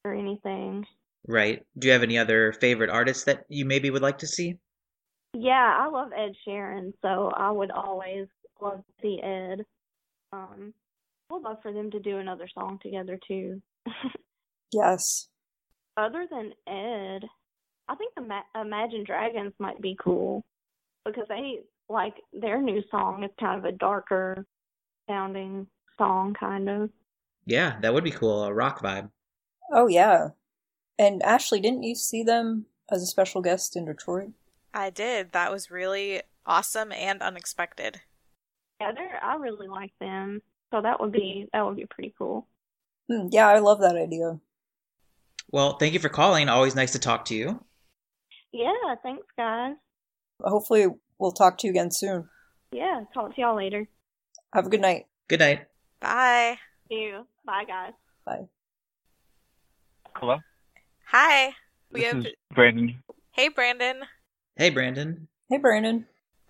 [0.05, 0.85] or anything.
[1.27, 1.65] Right.
[1.77, 4.57] Do you have any other favorite artists that you maybe would like to see?
[5.33, 8.27] Yeah, I love Ed Sheeran, so I would always
[8.61, 9.65] love to see Ed.
[10.31, 10.73] Um,
[11.29, 13.61] would love for them to do another song together too.
[14.71, 15.27] yes.
[15.97, 17.23] Other than Ed,
[17.87, 20.43] I think the Imagine Dragons might be cool
[21.05, 24.45] because they like their new song is kind of a darker
[25.07, 26.89] sounding song, kind of.
[27.45, 28.43] Yeah, that would be cool.
[28.43, 29.09] A rock vibe.
[29.71, 30.29] Oh yeah,
[30.97, 34.31] and Ashley, didn't you see them as a special guest in Detroit?
[34.73, 35.31] I did.
[35.31, 38.01] That was really awesome and unexpected.
[38.79, 40.41] Yeah, they're, I really like them.
[40.71, 42.47] So that would be that would be pretty cool.
[43.09, 44.39] Hmm, yeah, I love that idea.
[45.51, 46.49] Well, thank you for calling.
[46.49, 47.63] Always nice to talk to you.
[48.51, 49.75] Yeah, thanks, guys.
[50.41, 50.87] Hopefully,
[51.19, 52.27] we'll talk to you again soon.
[52.71, 53.87] Yeah, talk to y'all later.
[54.53, 55.05] Have a good night.
[55.27, 55.67] Good night.
[56.01, 56.57] Bye.
[56.89, 57.25] See you.
[57.45, 57.93] Bye, guys.
[58.25, 58.47] Bye.
[60.15, 60.37] Hello.
[61.07, 61.53] Hi.
[61.91, 62.25] We this have...
[62.25, 62.95] is Brandon.
[63.31, 64.01] Hey, Brandon.
[64.55, 65.27] Hey, Brandon.
[65.49, 66.05] Hey, Brandon.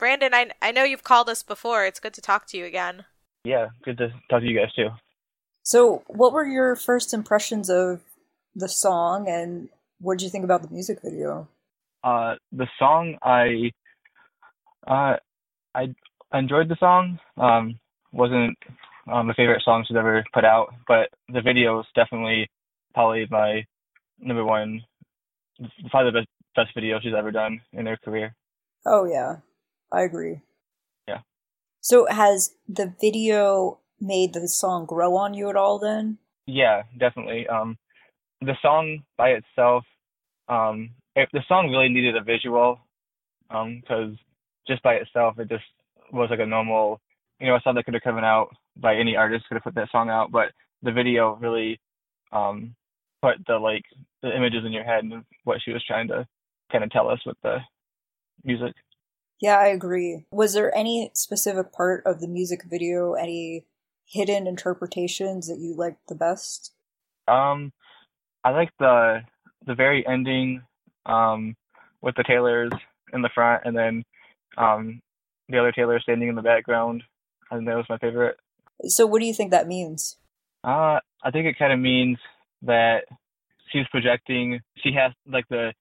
[0.06, 1.84] Brandon, I I know you've called us before.
[1.84, 3.06] It's good to talk to you again.
[3.44, 4.89] Yeah, good to talk to you guys too.
[5.63, 8.02] So, what were your first impressions of
[8.56, 9.68] the song, and
[10.00, 11.48] what did you think about the music video?
[12.04, 13.72] Uh, the song, I,
[14.86, 15.15] uh,
[15.74, 15.96] I
[16.32, 17.18] enjoyed the song.
[17.38, 17.80] Um,
[18.12, 18.60] wasn't
[19.12, 22.48] um, my favorite song she's ever put out, but the video is definitely
[22.94, 23.65] probably my
[24.20, 24.84] number one,
[25.89, 28.36] probably the best, best video she's ever done in her career.
[28.86, 29.38] Oh yeah,
[29.91, 30.41] I agree.
[31.08, 31.19] Yeah.
[31.82, 35.80] So has the video made the song grow on you at all?
[35.80, 36.17] Then?
[36.48, 37.48] Yeah, definitely.
[37.48, 37.78] Um,
[38.41, 39.84] the song by itself,
[40.48, 42.80] um, it, the song really needed a visual,
[43.50, 44.13] um, because
[44.67, 45.63] just by itself, it just
[46.12, 47.00] was like a normal,
[47.39, 49.76] you know, a song that could have come out by any artist could have put
[49.76, 51.80] that song out, but the video really
[52.32, 52.76] um
[53.21, 53.84] put the like
[54.21, 56.28] the images in your head and what she was trying to
[56.71, 57.58] kind of tell us with the
[58.43, 58.74] music.
[59.39, 60.26] Yeah, I agree.
[60.32, 63.65] Was there any specific part of the music video, any
[64.06, 66.71] hidden interpretations that you liked the best?
[67.28, 67.74] Um,
[68.43, 69.21] I like the
[69.65, 70.62] the very ending
[71.06, 71.56] um
[72.02, 72.71] with the Taylors
[73.13, 74.04] in the front and then
[74.58, 75.02] um
[75.50, 77.04] the other Taylor standing in the background.
[77.52, 78.38] I think that was my favorite.
[78.88, 80.17] So, what do you think that means?
[80.63, 82.17] Uh, I think it kind of means
[82.63, 83.06] that
[83.71, 84.60] she's projecting.
[84.78, 85.74] She has like the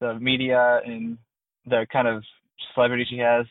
[0.00, 1.18] the media and
[1.64, 2.22] the kind of
[2.74, 3.46] celebrity she has.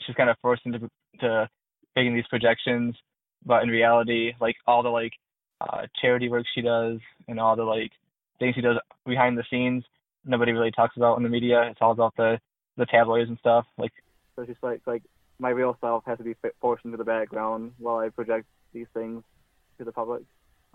[0.00, 0.88] She's kind of forced into
[1.20, 1.48] to
[1.96, 2.96] making these projections,
[3.44, 5.12] but in reality, like all the like
[5.60, 7.90] uh, charity work she does and all the like
[8.38, 9.84] things she does behind the scenes,
[10.24, 11.62] nobody really talks about in the media.
[11.70, 12.38] It's all about the
[12.76, 13.66] the tabloids and stuff.
[13.76, 13.92] Like
[14.36, 15.02] so, she's like like
[15.38, 19.22] my real self has to be forced into the background while I project these things
[19.78, 20.22] to the public.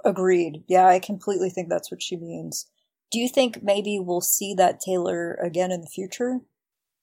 [0.03, 0.63] Agreed.
[0.67, 2.67] Yeah, I completely think that's what she means.
[3.11, 6.39] Do you think maybe we'll see that Taylor again in the future?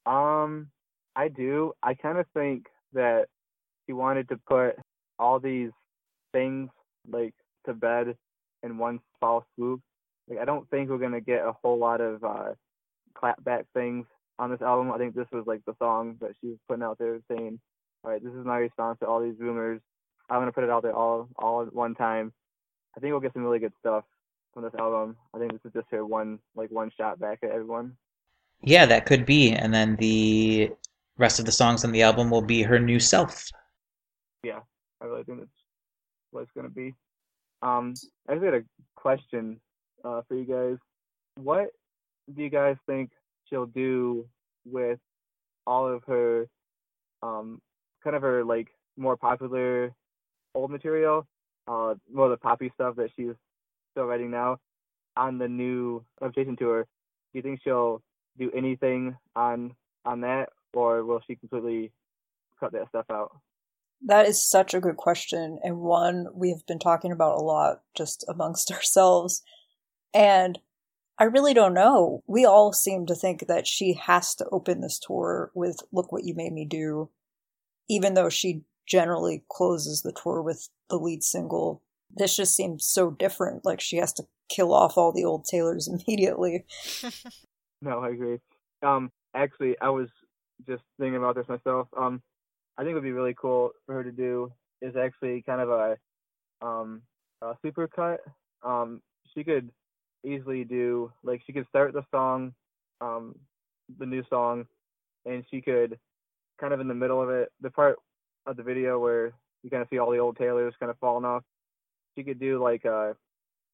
[0.06, 0.68] Um,
[1.14, 1.72] I do.
[1.82, 3.26] I kind of think that
[3.86, 4.76] she wanted to put
[5.18, 5.70] all these
[6.32, 6.70] things
[7.10, 7.34] like
[7.66, 8.16] to bed
[8.62, 9.80] in one fall swoop.
[10.28, 12.54] Like I don't think we're gonna get a whole lot of uh
[13.16, 14.06] clapback things
[14.38, 14.92] on this album.
[14.92, 17.60] I think this was like the song that she was putting out there saying,
[18.04, 19.80] All right, this is my response to all these rumors.
[20.30, 22.32] I'm gonna put it out there all all at one time.
[22.96, 24.04] I think we'll get some really good stuff
[24.54, 25.16] from this album.
[25.34, 27.96] I think this is just her one like one shot back at everyone.
[28.62, 29.52] Yeah, that could be.
[29.52, 30.70] And then the
[31.18, 33.48] rest of the songs on the album will be her new self.
[34.44, 34.60] Yeah,
[35.00, 35.50] I really think that's
[36.30, 36.94] what it's gonna be.
[37.62, 37.94] Um,
[38.28, 38.64] I just had a
[38.96, 39.60] question
[40.04, 40.78] uh, for you guys.
[41.36, 41.70] What
[42.34, 43.10] do you guys think
[43.48, 44.26] she'll do
[44.64, 44.98] with
[45.66, 46.48] all of her,
[47.22, 47.60] um,
[48.02, 49.92] kind of her like more popular
[50.54, 51.26] old material,
[51.68, 53.34] uh, more of the poppy stuff that she's
[53.92, 54.58] still writing now,
[55.16, 56.82] on the new Reputation tour?
[56.82, 58.02] Do you think she'll
[58.38, 61.92] do anything on on that, or will she completely
[62.58, 63.36] cut that stuff out?
[64.04, 67.82] That is such a good question, and one we have been talking about a lot
[67.96, 69.42] just amongst ourselves.
[70.14, 70.58] And
[71.18, 72.22] I really don't know.
[72.26, 76.24] We all seem to think that she has to open this tour with Look What
[76.24, 77.10] You Made Me Do,
[77.88, 81.82] even though she generally closes the tour with the lead single.
[82.14, 83.64] This just seems so different.
[83.64, 86.64] Like she has to kill off all the old Taylors immediately.
[87.84, 88.38] no, I agree.
[88.82, 90.08] Um, actually, I was
[90.68, 91.88] just thinking about this myself.
[91.96, 92.22] Um,
[92.78, 95.68] I think it would be really cool for her to do is actually kind of
[95.68, 95.96] a
[96.64, 97.02] um
[97.42, 98.20] a super cut.
[98.62, 99.02] Um,
[99.34, 99.70] she could
[100.24, 102.54] easily do like she could start the song,
[103.00, 103.34] um,
[103.98, 104.66] the new song,
[105.26, 105.98] and she could
[106.60, 107.98] kind of in the middle of it, the part
[108.46, 111.24] of the video where you kind of see all the old Taylors kind of falling
[111.24, 111.42] off.
[112.16, 113.16] She could do like a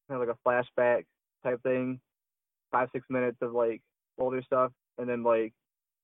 [0.09, 1.05] kind of like a flashback
[1.43, 1.99] type thing,
[2.71, 3.81] five six minutes of like
[4.19, 5.53] older stuff, and then like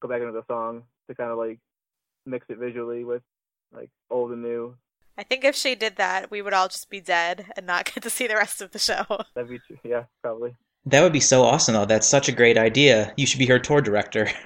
[0.01, 1.60] go back into the song to kind of like
[2.25, 3.21] mix it visually with
[3.73, 4.75] like old and new.
[5.17, 8.04] I think if she did that, we would all just be dead and not get
[8.04, 9.06] to see the rest of the show.
[9.34, 9.78] That'd be true.
[9.84, 10.56] Yeah, probably.
[10.86, 11.86] That would be so awesome, though.
[11.86, 13.13] That's such a great idea.
[13.17, 14.30] You should be her tour director.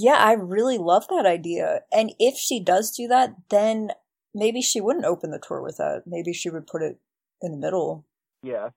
[0.00, 1.80] Yeah, I really love that idea.
[1.90, 3.90] And if she does do that, then
[4.32, 6.02] maybe she wouldn't open the tour with that.
[6.06, 7.00] Maybe she would put it
[7.42, 8.06] in the middle.
[8.40, 8.68] Yeah.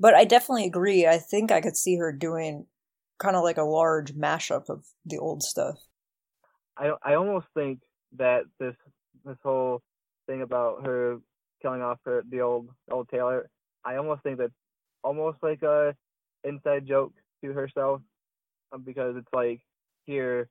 [0.00, 1.06] But I definitely agree.
[1.06, 2.66] I think I could see her doing
[3.22, 5.78] kind of like a large mashup of the old stuff.
[6.76, 7.78] I I almost think
[8.18, 8.74] that this
[9.24, 9.80] this whole
[10.26, 11.18] thing about her
[11.62, 13.48] killing off her the old old Taylor,
[13.84, 14.52] I almost think that's
[15.04, 15.94] almost like a
[16.44, 17.12] inside joke
[17.44, 18.00] to herself,
[18.72, 19.60] um, because it's like
[20.06, 20.48] here,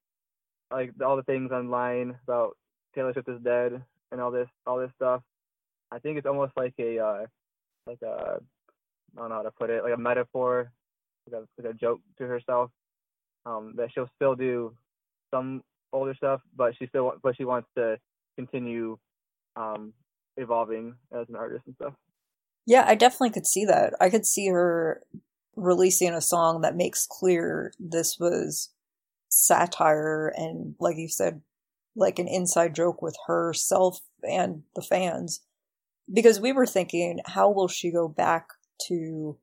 [0.72, 2.58] like all the things online about
[2.96, 5.22] Taylor Swift is dead and all this all this stuff.
[5.92, 7.26] I think it's almost like a uh,
[7.86, 8.40] like a
[9.18, 10.72] I don't know how to put it, like a metaphor,
[11.30, 12.72] like a, like a joke to herself.
[13.46, 14.76] Um, that she'll still do
[15.34, 17.98] some older stuff, but she still but she wants to
[18.38, 18.98] continue
[19.56, 19.94] um,
[20.38, 21.94] evolving as an artist and stuff.
[22.68, 23.94] Yeah, I definitely could see that.
[24.00, 25.02] I could see her
[25.56, 28.70] releasing a song that makes clear this was
[29.28, 31.42] satire and, like you said,
[31.96, 35.42] like an inside joke with herself and the fans.
[36.12, 38.50] Because we were thinking, how will she go back
[38.88, 39.38] to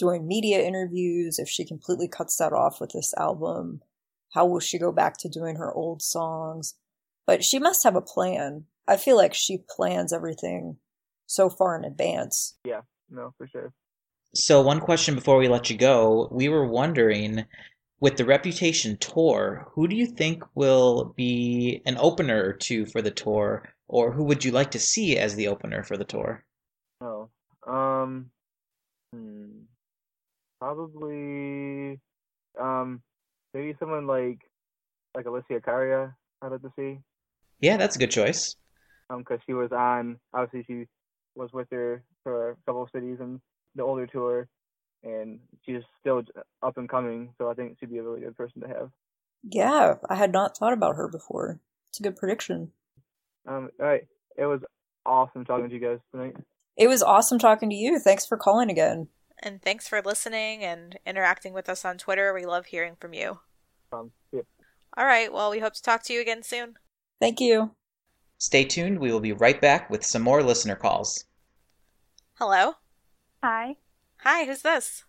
[0.00, 3.82] doing media interviews if she completely cuts that off with this album?
[4.32, 6.74] How will she go back to doing her old songs?
[7.26, 8.64] But she must have a plan.
[8.88, 10.78] I feel like she plans everything
[11.26, 12.56] so far in advance.
[12.64, 13.72] Yeah, no, for sure.
[14.34, 16.28] So, one question before we let you go.
[16.32, 17.44] We were wondering
[18.00, 23.02] with the Reputation tour, who do you think will be an opener or two for
[23.02, 26.44] the tour, or who would you like to see as the opener for the tour?
[27.00, 27.28] Oh,
[27.66, 28.30] um,
[29.12, 29.64] hmm,
[30.60, 31.98] probably,
[32.60, 33.02] um,
[33.54, 34.38] maybe someone like
[35.14, 36.14] like Alessia Cara.
[36.42, 37.00] I'd like to see.
[37.60, 38.56] Yeah, that's a good choice.
[39.10, 40.18] Um, because she was on.
[40.32, 40.86] Obviously, she
[41.34, 43.40] was with her for a couple of cities in
[43.74, 44.48] the older tour,
[45.02, 46.22] and she's still
[46.62, 47.34] up and coming.
[47.38, 48.90] So I think she'd be a really good person to have.
[49.42, 51.60] Yeah, I had not thought about her before.
[51.88, 52.72] It's a good prediction.
[53.46, 54.60] Um, all right, it was
[55.06, 56.36] awesome talking to you guys tonight.
[56.76, 57.98] It was awesome talking to you.
[57.98, 59.08] Thanks for calling again.
[59.42, 62.34] And thanks for listening and interacting with us on Twitter.
[62.34, 63.40] We love hearing from you.
[63.92, 64.42] Um, yeah.
[64.96, 65.32] All right.
[65.32, 66.74] Well, we hope to talk to you again soon.
[67.20, 67.70] Thank you.
[68.38, 68.98] Stay tuned.
[68.98, 71.24] We will be right back with some more listener calls.
[72.34, 72.74] Hello.
[73.42, 73.76] Hi.
[74.18, 75.04] Hi, who's this?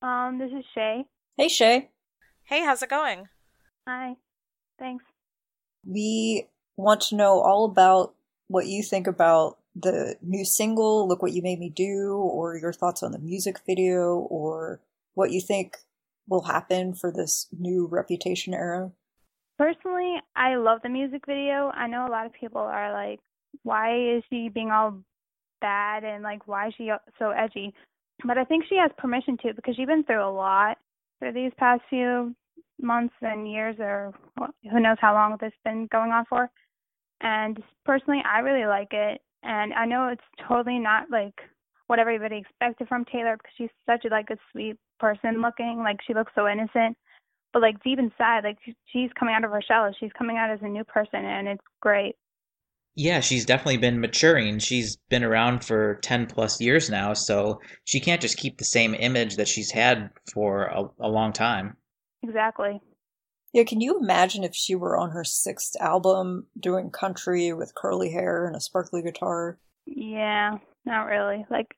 [0.00, 1.04] Um, this is Shay.
[1.36, 1.90] Hey, Shay.
[2.44, 3.28] Hey, how's it going?
[3.86, 4.16] Hi.
[4.78, 5.04] Thanks.
[5.86, 8.14] We want to know all about
[8.48, 12.72] what you think about the new single, Look What You Made Me Do, or your
[12.72, 14.80] thoughts on the music video, or
[15.14, 15.78] what you think
[16.28, 18.92] will happen for this new Reputation era.
[19.58, 21.70] Personally, I love the music video.
[21.74, 23.20] I know a lot of people are like,
[23.62, 25.00] why is she being all
[25.60, 27.72] bad and like why is she so edgy?
[28.24, 30.78] But I think she has permission to because she's been through a lot
[31.18, 32.34] for these past few
[32.80, 34.12] months and years, or
[34.70, 36.50] who knows how long this has been going on for.
[37.20, 39.20] And personally, I really like it.
[39.44, 41.38] And I know it's totally not like
[41.86, 45.78] what everybody expected from Taylor because she's such a like a sweet person looking.
[45.78, 46.96] Like she looks so innocent,
[47.52, 49.90] but like deep inside, like she's coming out of her shell.
[49.98, 52.16] She's coming out as a new person, and it's great.
[52.96, 54.60] Yeah, she's definitely been maturing.
[54.60, 58.94] She's been around for 10 plus years now, so she can't just keep the same
[58.94, 61.76] image that she's had for a, a long time.
[62.22, 62.80] Exactly.
[63.54, 68.10] Yeah, can you imagine if she were on her sixth album doing country with curly
[68.10, 69.58] hair and a sparkly guitar?
[69.86, 71.46] Yeah, not really.
[71.48, 71.68] Like,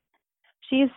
[0.67, 0.89] she's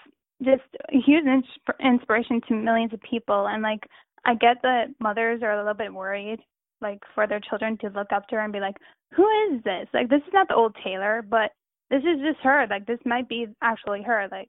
[0.42, 3.46] just a huge ins- inspiration to millions of people.
[3.46, 3.80] And, like,
[4.24, 6.38] I get that mothers are a little bit worried,
[6.80, 8.76] like, for their children to look up to her and be like,
[9.12, 9.86] who is this?
[9.92, 11.50] Like, this is not the old Taylor, but
[11.90, 12.66] this is just her.
[12.70, 14.28] Like, this might be actually her.
[14.32, 14.48] Like,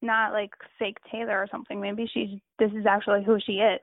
[0.00, 1.80] not like fake Taylor or something.
[1.80, 3.80] Maybe she's, this is actually who she is.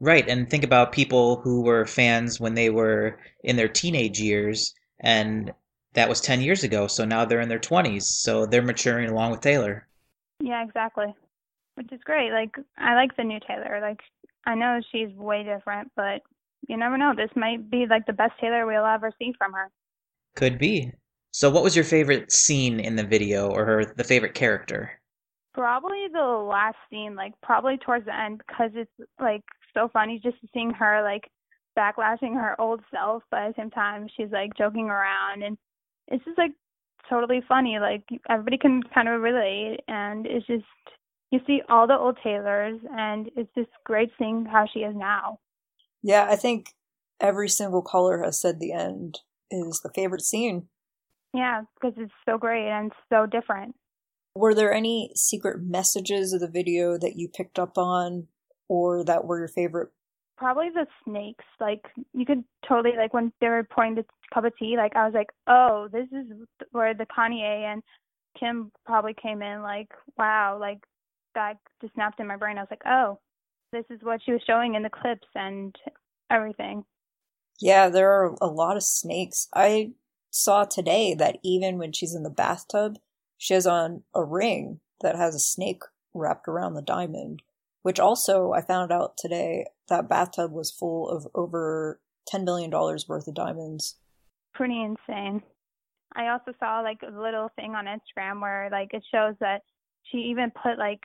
[0.00, 4.74] Right, and think about people who were fans when they were in their teenage years,
[4.98, 5.52] and
[5.92, 9.30] that was 10 years ago, so now they're in their 20s, so they're maturing along
[9.30, 9.86] with Taylor.
[10.40, 11.14] Yeah, exactly.
[11.74, 12.32] Which is great.
[12.32, 13.78] Like, I like the new Taylor.
[13.82, 14.00] Like,
[14.46, 16.22] I know she's way different, but
[16.66, 17.12] you never know.
[17.14, 19.70] This might be like the best Taylor we'll ever see from her.
[20.34, 20.92] Could be.
[21.32, 25.00] So, what was your favorite scene in the video, or her the favorite character?
[25.52, 28.90] Probably the last scene, like probably towards the end, because it's
[29.20, 29.42] like
[29.74, 31.30] so funny just seeing her like
[31.78, 35.56] backlashing her old self, but at the same time she's like joking around, and
[36.08, 36.52] it's just like
[37.08, 37.78] totally funny.
[37.80, 40.64] Like everybody can kind of relate, and it's just
[41.30, 45.38] you see all the old Taylors, and it's just great seeing how she is now.
[46.02, 46.74] Yeah, I think
[47.20, 50.68] every single caller has said the end is the favorite scene.
[51.32, 53.76] Yeah, because it's so great and so different.
[54.34, 58.28] Were there any secret messages of the video that you picked up on
[58.70, 59.88] or that were your favorite?
[60.38, 61.44] Probably the snakes.
[61.60, 65.04] Like you could totally like when they were pouring the cup of tea, like I
[65.04, 66.26] was like, Oh, this is
[66.70, 67.82] where the Kanye and
[68.38, 70.78] Kim probably came in like, wow, like
[71.34, 72.56] that just snapped in my brain.
[72.56, 73.18] I was like, Oh,
[73.72, 75.74] this is what she was showing in the clips and
[76.30, 76.84] everything.
[77.60, 79.48] Yeah, there are a lot of snakes.
[79.54, 79.90] I
[80.30, 82.98] saw today that even when she's in the bathtub,
[83.36, 85.82] she has on a ring that has a snake
[86.14, 87.42] wrapped around the diamond,
[87.82, 92.00] which also I found out today that bathtub was full of over
[92.32, 93.96] $10 million worth of diamonds.
[94.54, 95.42] Pretty insane.
[96.16, 99.62] I also saw like a little thing on Instagram where like it shows that
[100.04, 101.00] she even put like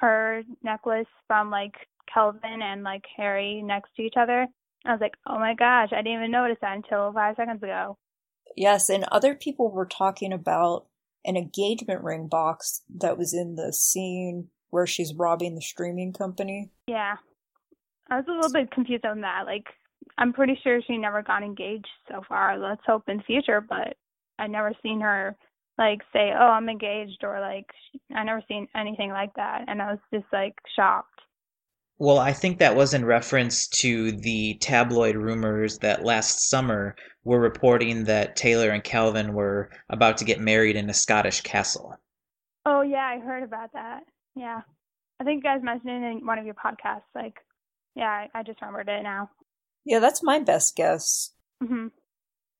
[0.00, 1.74] her necklace from like
[2.12, 4.46] Calvin and like Harry next to each other.
[4.84, 7.96] I was like, oh my gosh, I didn't even notice that until five seconds ago.
[8.56, 10.86] Yes, and other people were talking about
[11.24, 16.70] an engagement ring box that was in the scene where she's robbing the streaming company.
[16.88, 17.16] Yeah.
[18.10, 19.42] I was a little bit confused on that.
[19.46, 19.66] Like,
[20.18, 22.58] I'm pretty sure she never got engaged so far.
[22.58, 23.96] Let's hope in future, but
[24.38, 25.36] I never seen her
[25.78, 27.66] like say, "Oh, I'm engaged," or like
[28.14, 31.20] I never seen anything like that, and I was just like shocked.
[31.98, 37.40] Well, I think that was in reference to the tabloid rumors that last summer were
[37.40, 41.96] reporting that Taylor and Calvin were about to get married in a Scottish castle.
[42.66, 44.02] Oh yeah, I heard about that.
[44.34, 44.62] Yeah,
[45.20, 47.02] I think you guys mentioned it in one of your podcasts.
[47.14, 47.36] Like,
[47.94, 49.30] yeah, I, I just remembered it now.
[49.84, 51.32] Yeah, that's my best guess.
[51.62, 51.88] hmm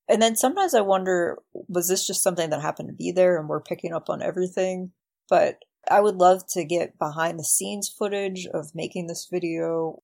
[0.08, 3.48] And then sometimes I wonder, was this just something that happened to be there and
[3.48, 4.92] we're picking up on everything?
[5.28, 5.58] But
[5.90, 10.02] I would love to get behind the scenes footage of making this video.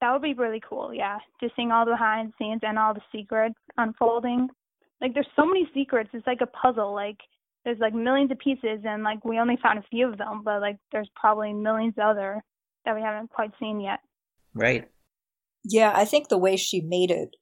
[0.00, 0.94] That would be really cool.
[0.94, 4.48] Yeah, just seeing all the behind the scenes and all the secrets unfolding.
[5.00, 6.10] Like, there's so many secrets.
[6.12, 6.94] It's like a puzzle.
[6.94, 7.18] Like,
[7.64, 10.60] there's like millions of pieces, and like we only found a few of them, but
[10.60, 12.42] like there's probably millions other
[12.84, 14.00] that we haven't quite seen yet.
[14.54, 14.88] Right.
[15.64, 17.36] Yeah, I think the way she made it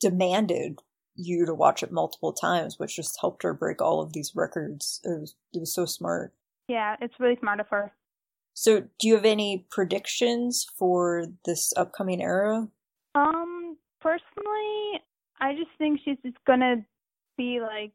[0.00, 0.80] demanded
[1.14, 5.00] you to watch it multiple times, which just helped her break all of these records.
[5.04, 6.32] It was, it was so smart.
[6.68, 7.92] Yeah, it's really smart of her.
[8.54, 12.68] So, do you have any predictions for this upcoming era?
[13.14, 15.00] Um, personally,
[15.40, 16.84] I just think she's just gonna
[17.36, 17.92] be like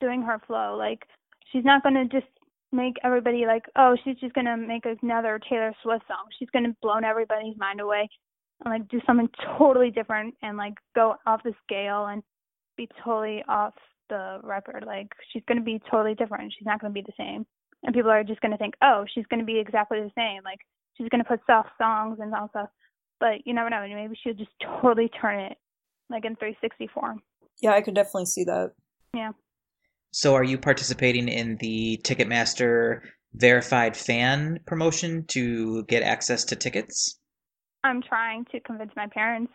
[0.00, 0.76] doing her flow.
[0.78, 1.06] Like,
[1.52, 2.26] she's not gonna just
[2.72, 6.26] make everybody like, oh, she's just gonna make another Taylor Swift song.
[6.38, 8.08] She's gonna blow everybody's mind away
[8.64, 9.28] and like do something
[9.58, 12.22] totally different and like go off the scale and
[12.76, 13.74] be totally off
[14.08, 14.84] the record.
[14.86, 16.52] Like, she's gonna be totally different.
[16.56, 17.46] She's not gonna be the same
[17.82, 20.42] and people are just going to think, oh, she's going to be exactly the same.
[20.44, 20.60] Like
[20.96, 22.68] she's going to put soft songs and all stuff.
[23.18, 23.86] But you never know.
[23.86, 25.56] Maybe she'll just totally turn it
[26.08, 27.22] like in 360 form.
[27.60, 28.72] Yeah, I could definitely see that.
[29.14, 29.32] Yeah.
[30.12, 33.02] So, are you participating in the Ticketmaster
[33.34, 37.18] verified fan promotion to get access to tickets?
[37.84, 39.52] I'm trying to convince my parents.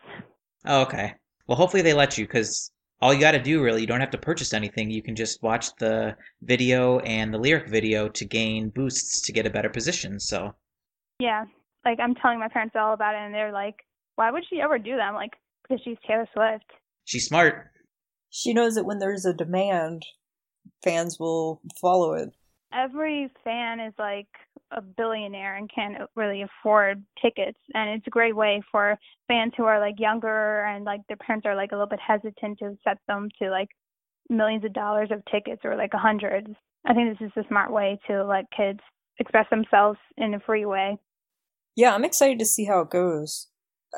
[0.64, 1.14] Oh, okay.
[1.46, 4.10] Well, hopefully they let you because all you got to do really, you don't have
[4.10, 4.90] to purchase anything.
[4.90, 9.46] You can just watch the video and the lyric video to gain boosts to get
[9.46, 10.18] a better position.
[10.18, 10.54] So,
[11.18, 11.44] Yeah,
[11.84, 13.76] like I'm telling my parents all about it, and they're like,
[14.16, 16.64] "Why would she ever do that?" I'm like, "Because she's Taylor Swift."
[17.04, 17.70] she's smart.
[18.30, 20.02] She knows that when there's a demand,
[20.82, 22.30] fans will follow it.
[22.72, 24.28] Every fan is like
[24.72, 28.98] a billionaire and can't really afford tickets, and it's a great way for
[29.28, 32.58] fans who are like younger and like their parents are like a little bit hesitant
[32.58, 33.68] to set them to like
[34.28, 36.54] millions of dollars of tickets or like a hundred.
[36.84, 38.80] I think this is a smart way to let kids
[39.18, 40.98] express themselves in a free way.
[41.74, 43.48] Yeah, I'm excited to see how it goes.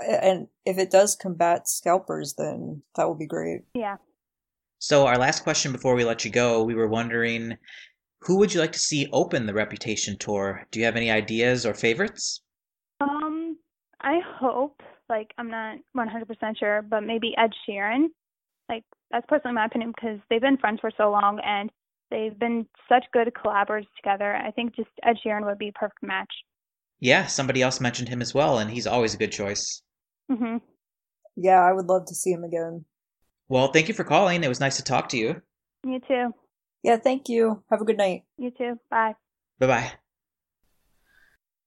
[0.07, 3.62] And if it does combat scalpers, then that will be great.
[3.75, 3.97] Yeah.
[4.79, 7.59] So, our last question before we let you go, we were wondering
[8.22, 10.66] who would you like to see open the Reputation Tour?
[10.70, 12.43] Do you have any ideas or favorites?
[13.01, 13.59] Um,
[14.01, 18.07] I hope, like, I'm not 100% sure, but maybe Ed Sheeran.
[18.68, 21.70] Like, that's personally my opinion because they've been friends for so long and
[22.11, 24.35] they've been such good collaborators together.
[24.35, 26.33] I think just Ed Sheeran would be a perfect match.
[27.01, 29.83] Yeah, somebody else mentioned him as well, and he's always a good choice.
[30.31, 30.57] hmm
[31.37, 32.85] Yeah, I would love to see him again.
[33.49, 34.44] Well, thank you for calling.
[34.44, 35.40] It was nice to talk to you.
[35.84, 36.34] You too.
[36.82, 37.62] Yeah, thank you.
[37.70, 38.24] Have a good night.
[38.36, 38.78] You too.
[38.90, 39.14] Bye.
[39.59, 39.92] Bye bye.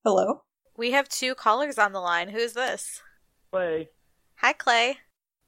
[0.03, 0.43] Hello?
[0.77, 2.29] We have two callers on the line.
[2.29, 3.01] Who's this?
[3.51, 3.89] Clay.
[4.38, 4.97] Hi, Clay.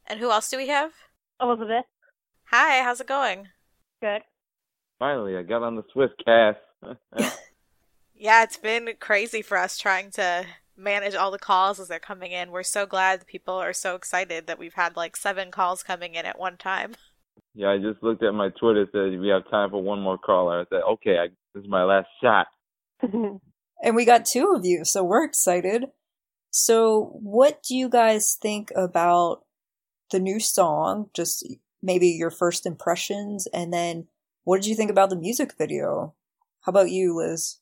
[0.06, 0.92] And who else do we have?
[1.42, 1.86] Elizabeth.
[2.46, 3.48] Hi, how's it going?
[4.02, 4.22] Good.
[5.00, 6.58] Finally, I got on the Swiftcast.
[8.16, 10.46] Yeah, it's been crazy for us trying to
[10.78, 12.52] manage all the calls as they're coming in.
[12.52, 16.16] We're so glad that people are so excited that we've had like seven calls coming
[16.16, 16.94] in at one time.
[17.54, 18.84] yeah, I just looked at my Twitter.
[18.84, 20.62] It said we have time for one more caller.
[20.62, 22.48] I said, okay, I, this is my last shot.
[23.84, 25.88] And we got two of you, so we're excited.
[26.50, 29.44] So, what do you guys think about
[30.10, 31.10] the new song?
[31.14, 31.46] Just
[31.82, 34.08] maybe your first impressions, and then
[34.46, 36.14] what did you think about the music video?
[36.62, 37.58] How about you, Liz?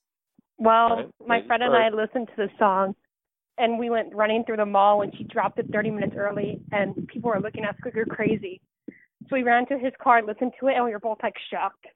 [0.62, 2.94] Well, Right, my ladies friend and I listened to the song,
[3.58, 7.08] and we went running through the mall, and she dropped it 30 minutes early, and
[7.08, 8.62] people were looking at us like you're crazy.
[8.88, 11.34] So we ran to his car, and listened to it, and we were both like
[11.50, 11.88] shocked.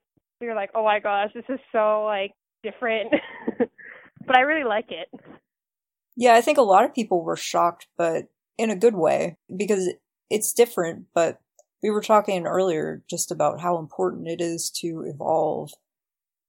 [0.41, 2.31] We were like, "Oh my gosh, this is so like
[2.63, 3.13] different,"
[4.25, 5.09] but I really like it.
[6.15, 9.93] Yeah, I think a lot of people were shocked, but in a good way, because
[10.31, 11.39] it's different, but
[11.83, 15.69] we were talking earlier just about how important it is to evolve.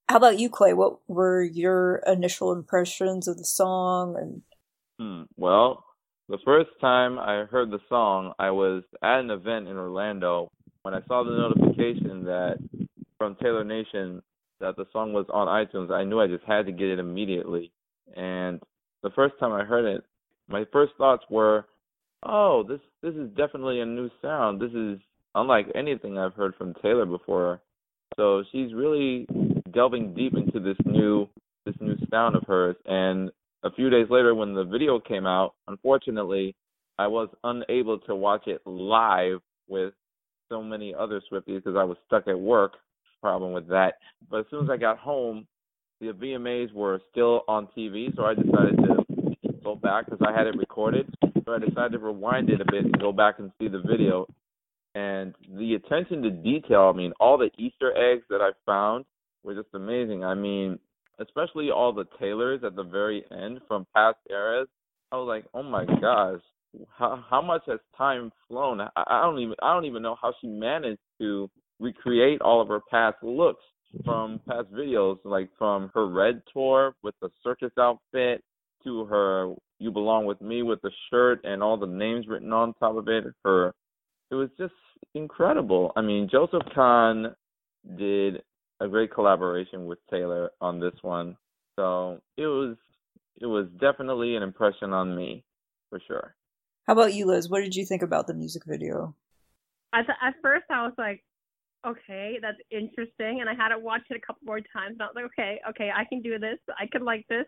[0.09, 0.73] How about you, Clay?
[0.73, 4.17] What were your initial impressions of the song?
[4.17, 4.43] And
[4.99, 5.23] Hmm.
[5.37, 5.85] Well,
[6.29, 10.49] the first time I heard the song, I was at an event in Orlando
[10.83, 12.59] when I saw the notification that
[13.19, 14.23] from Taylor Nation
[14.61, 15.91] that the song was on iTunes.
[15.91, 17.73] I knew I just had to get it immediately.
[18.17, 18.63] And
[19.03, 20.05] the first time I heard it,
[20.49, 21.67] my first thoughts were,
[22.23, 24.61] "Oh, this this is definitely a new sound.
[24.61, 24.99] This is
[25.35, 27.61] unlike anything I've heard from Taylor before."
[28.17, 29.27] So she's really
[29.77, 31.29] delving deep into this new
[31.67, 33.31] this new sound of hers and
[33.67, 36.55] a few days later when the video came out, unfortunately,
[36.99, 39.93] I was unable to watch it live with
[40.49, 42.75] so many other Swifties because I was stuck at work.
[43.21, 43.95] Problem with that.
[44.31, 45.47] But as soon as I got home,
[46.01, 50.47] the VMAs were still on TV, so I decided to go back because I had
[50.47, 51.13] it recorded.
[51.45, 54.27] So I decided to rewind it a bit and go back and see the video.
[54.95, 59.07] And the attention to detail, I mean, all the Easter eggs that I found
[59.47, 60.25] were just amazing.
[60.25, 60.79] I mean,
[61.21, 64.69] especially all the Taylors at the very end from past eras.
[65.13, 66.41] I was like, oh my gosh,
[66.99, 68.81] how how much has time flown?
[68.81, 72.69] I, I don't even I don't even know how she managed to recreate all of
[72.69, 73.63] her past looks
[74.05, 78.43] from past videos, like from her red tour with the circus outfit
[78.85, 82.75] to her "You Belong with Me" with the shirt and all the names written on
[82.75, 83.25] top of it.
[83.45, 83.73] Her
[84.31, 84.75] it was just
[85.15, 85.93] incredible.
[85.97, 87.35] I mean, Joseph Kahn
[87.97, 88.43] did
[88.81, 91.37] a great collaboration with Taylor on this one.
[91.79, 92.77] So it was
[93.41, 95.45] it was definitely an impression on me
[95.91, 96.35] for sure.
[96.87, 97.49] how about you, Liz?
[97.49, 99.15] What did you think about the music video?
[99.95, 101.23] At, the, at first, I was like,
[101.87, 103.41] okay, that's interesting.
[103.41, 104.97] And I had to watch it a couple more times.
[104.99, 106.59] And I was like, okay, okay, I can do this.
[106.79, 107.45] I can like this.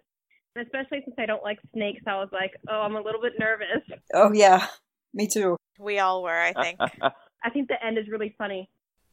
[0.54, 3.34] And especially since I don't like snakes, I was like, oh, I'm a little bit
[3.38, 3.82] nervous.
[4.14, 4.66] Oh, yeah,
[5.14, 5.56] me too.
[5.78, 6.78] We all were, I think.
[7.44, 8.68] I think the end is really funny.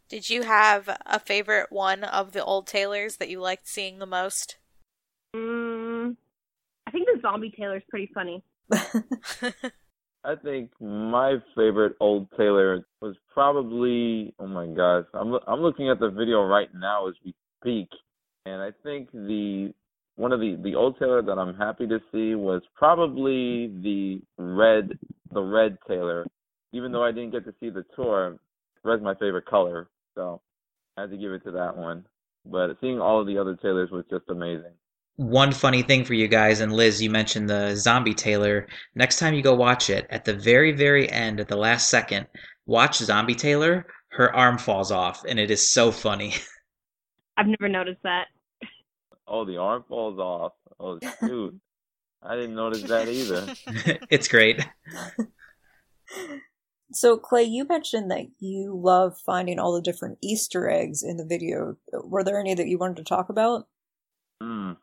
[0.07, 4.05] Did you have a favorite one of the old Taylors that you liked seeing the
[4.05, 4.57] most?
[5.35, 6.15] Mm,
[6.85, 8.43] I think the zombie Taylor's pretty funny.
[10.23, 15.99] I think my favorite old Taylor was probably oh my gosh I'm I'm looking at
[15.99, 17.89] the video right now as we speak,
[18.45, 19.73] and I think the
[20.15, 24.97] one of the the old Taylor that I'm happy to see was probably the red
[25.31, 26.25] the red Taylor.
[26.73, 28.37] Even though I didn't get to see the tour,
[28.83, 30.41] red's my favorite color, so
[30.97, 32.05] I had to give it to that one.
[32.45, 34.73] But seeing all of the other Taylors was just amazing.
[35.17, 38.67] One funny thing for you guys, and Liz, you mentioned the zombie Taylor.
[38.95, 42.27] Next time you go watch it, at the very, very end, at the last second,
[42.65, 43.87] watch Zombie Taylor.
[44.09, 46.33] Her arm falls off, and it is so funny.
[47.37, 48.25] I've never noticed that.
[49.27, 50.53] Oh, the arm falls off.
[50.79, 51.59] Oh shoot.
[52.21, 53.53] I didn't notice that either.
[54.09, 54.65] it's great.
[56.91, 61.25] So, Clay, you mentioned that you love finding all the different Easter eggs in the
[61.25, 61.77] video.
[61.91, 63.67] Were there any that you wanted to talk about?
[64.41, 64.73] Hmm.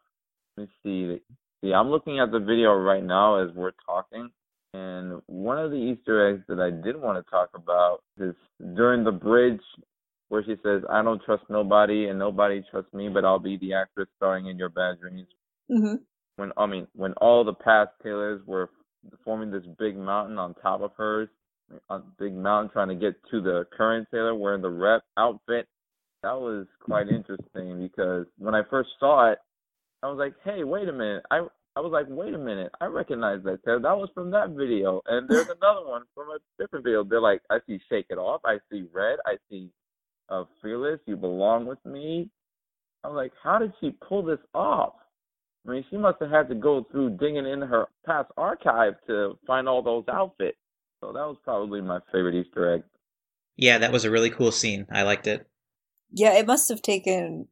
[0.57, 1.21] Let me see.
[1.63, 4.31] See, I'm looking at the video right now as we're talking,
[4.75, 8.35] and one of the Easter eggs that I did want to talk about is
[8.75, 9.61] during the bridge
[10.29, 13.75] where she says, "I don't trust nobody, and nobody trusts me, but I'll be the
[13.75, 15.29] actress starring in your bad dreams."
[15.71, 15.97] Mm-hmm.
[16.37, 18.71] When I mean, when all the past Taylors were
[19.25, 21.29] forming this big mountain on top of hers,
[21.91, 25.69] a big mountain trying to get to the current Taylor wearing the rep outfit.
[26.23, 29.39] That was quite interesting because when I first saw it,
[30.03, 32.73] I was like, "Hey, wait a minute!" I I was like, "Wait a minute!
[32.81, 33.81] I recognize that Taylor.
[33.81, 37.05] That was from that video." And there's another one from a different video.
[37.05, 38.43] They're like, "I see Shake It Off.
[38.45, 39.19] I see Red.
[39.27, 39.71] I see
[40.29, 41.01] uh, Fearless.
[41.07, 42.29] You Belong with Me."
[43.05, 44.95] I was like, "How did she pull this off?"
[45.67, 49.39] I mean, she must have had to go through digging in her past archive to
[49.47, 50.59] find all those outfits.
[51.03, 52.85] So that was probably my favorite Easter egg.
[53.57, 54.87] Yeah, that was a really cool scene.
[54.91, 55.49] I liked it.
[56.13, 57.49] Yeah, it must have taken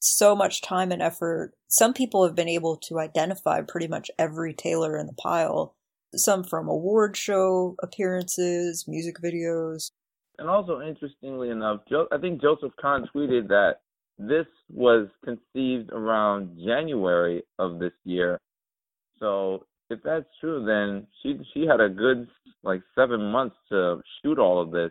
[0.00, 1.52] so much time and effort.
[1.68, 5.74] Some people have been able to identify pretty much every Taylor in the pile.
[6.14, 9.90] Some from award show appearances, music videos.
[10.38, 13.80] And also, interestingly enough, jo- I think Joseph Kahn tweeted that
[14.18, 18.40] this was conceived around January of this year.
[19.20, 22.28] So if that's true, then she she had a good
[22.62, 24.90] like seven months to shoot all of this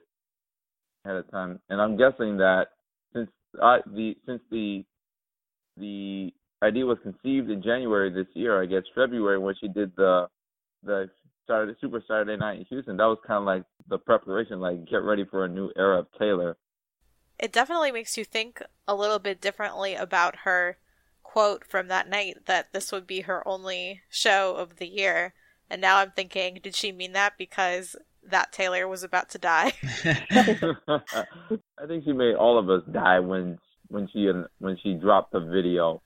[1.05, 1.59] at a time.
[1.69, 2.67] And I'm guessing that
[3.13, 3.29] since
[3.61, 4.83] I the since the
[5.77, 6.31] the
[6.61, 10.27] idea was conceived in January this year, I guess February when she did the
[10.83, 11.09] the
[11.81, 15.25] Super Saturday Night in Houston, that was kind of like the preparation, like get ready
[15.25, 16.55] for a new era of Taylor.
[17.39, 20.77] It definitely makes you think a little bit differently about her
[21.33, 25.33] quote from that night that this would be her only show of the year.
[25.67, 29.73] And now I'm thinking, did she mean that because that Taylor was about to die?
[30.05, 33.57] I think she made all of us die when
[33.87, 34.29] when she
[34.59, 36.03] when she dropped the video.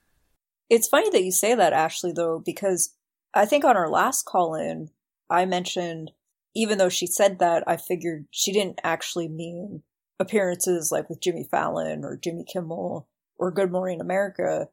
[0.70, 2.94] It's funny that you say that, Ashley, though, because
[3.34, 4.88] I think on our last call in,
[5.28, 6.12] I mentioned
[6.54, 9.82] even though she said that, I figured she didn't actually mean
[10.18, 13.06] appearances like with Jimmy Fallon or Jimmy Kimmel
[13.36, 14.68] or Good Morning America,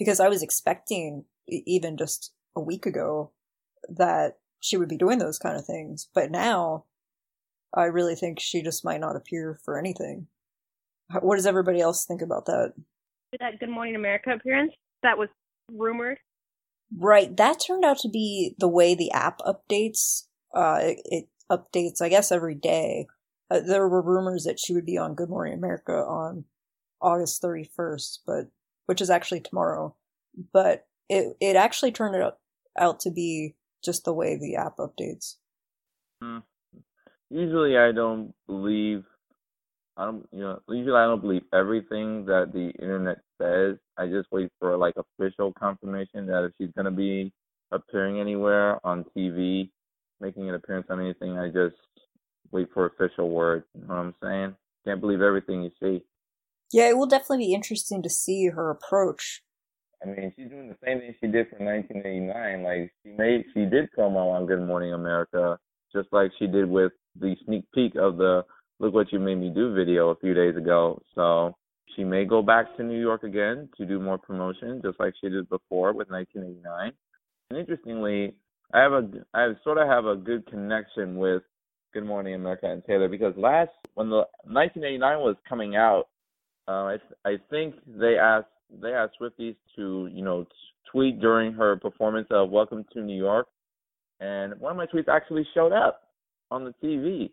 [0.00, 3.32] because I was expecting even just a week ago
[3.86, 6.08] that she would be doing those kind of things.
[6.14, 6.86] But now
[7.74, 10.26] I really think she just might not appear for anything.
[11.20, 12.72] What does everybody else think about that?
[13.38, 14.72] That Good Morning America appearance
[15.02, 15.28] that was
[15.70, 16.18] rumored.
[16.96, 20.28] Right, that turned out to be the way the app updates.
[20.54, 23.06] Uh, it, it updates, I guess, every day.
[23.50, 26.44] Uh, there were rumors that she would be on Good Morning America on
[27.02, 28.50] August 31st, but
[28.90, 29.94] which is actually tomorrow.
[30.52, 32.38] But it it actually turned out
[32.76, 35.36] out to be just the way the app updates.
[36.20, 36.42] Mm.
[37.30, 39.04] Usually, I don't believe.
[39.96, 43.76] I don't, you know, usually I don't believe everything that the internet says.
[43.96, 47.32] I just wait for like official confirmation that if she's gonna be
[47.70, 49.70] appearing anywhere on TV,
[50.20, 51.76] making an appearance on anything, I just
[52.50, 53.62] wait for official word.
[53.72, 54.56] You know what I'm saying?
[54.84, 56.02] Can't believe everything you see.
[56.72, 59.42] Yeah, it will definitely be interesting to see her approach.
[60.02, 62.62] I mean, she's doing the same thing she did for 1989.
[62.62, 65.58] Like she made, she did promo on Good Morning America,
[65.92, 68.44] just like she did with the sneak peek of the
[68.78, 71.02] "Look What You Made Me Do" video a few days ago.
[71.14, 71.54] So
[71.96, 75.28] she may go back to New York again to do more promotion, just like she
[75.28, 76.92] did before with 1989.
[77.50, 78.34] And interestingly,
[78.72, 81.42] I have a, I sort of have a good connection with
[81.92, 86.06] Good Morning America and Taylor because last when the 1989 was coming out,
[86.68, 88.48] uh, I I think they asked
[88.82, 90.46] they asked Swifties to you know
[90.90, 93.46] tweet during her performance of Welcome to New York,
[94.20, 96.02] and one of my tweets actually showed up
[96.50, 97.30] on the TV.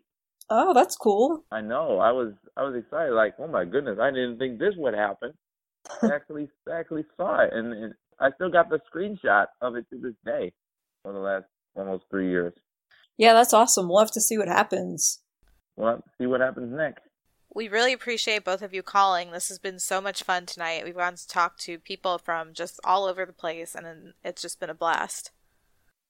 [0.50, 1.44] Oh, that's cool.
[1.52, 1.98] I know.
[1.98, 3.12] I was I was excited.
[3.12, 5.32] Like, oh my goodness, I didn't think this would happen.
[6.02, 9.86] I actually I actually saw it, and, and I still got the screenshot of it
[9.90, 10.52] to this day
[11.02, 12.54] for the last almost three years.
[13.16, 13.88] Yeah, that's awesome.
[13.88, 15.20] We'll have to see what happens.
[15.76, 17.02] We'll see what happens next.
[17.54, 19.30] We really appreciate both of you calling.
[19.30, 20.84] This has been so much fun tonight.
[20.84, 24.60] We've gotten to talk to people from just all over the place, and it's just
[24.60, 25.32] been a blast.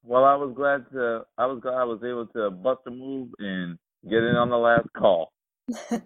[0.03, 1.23] Well, I was glad to.
[1.37, 3.79] I was glad I was able to bust a move and
[4.09, 5.33] get in on the last call.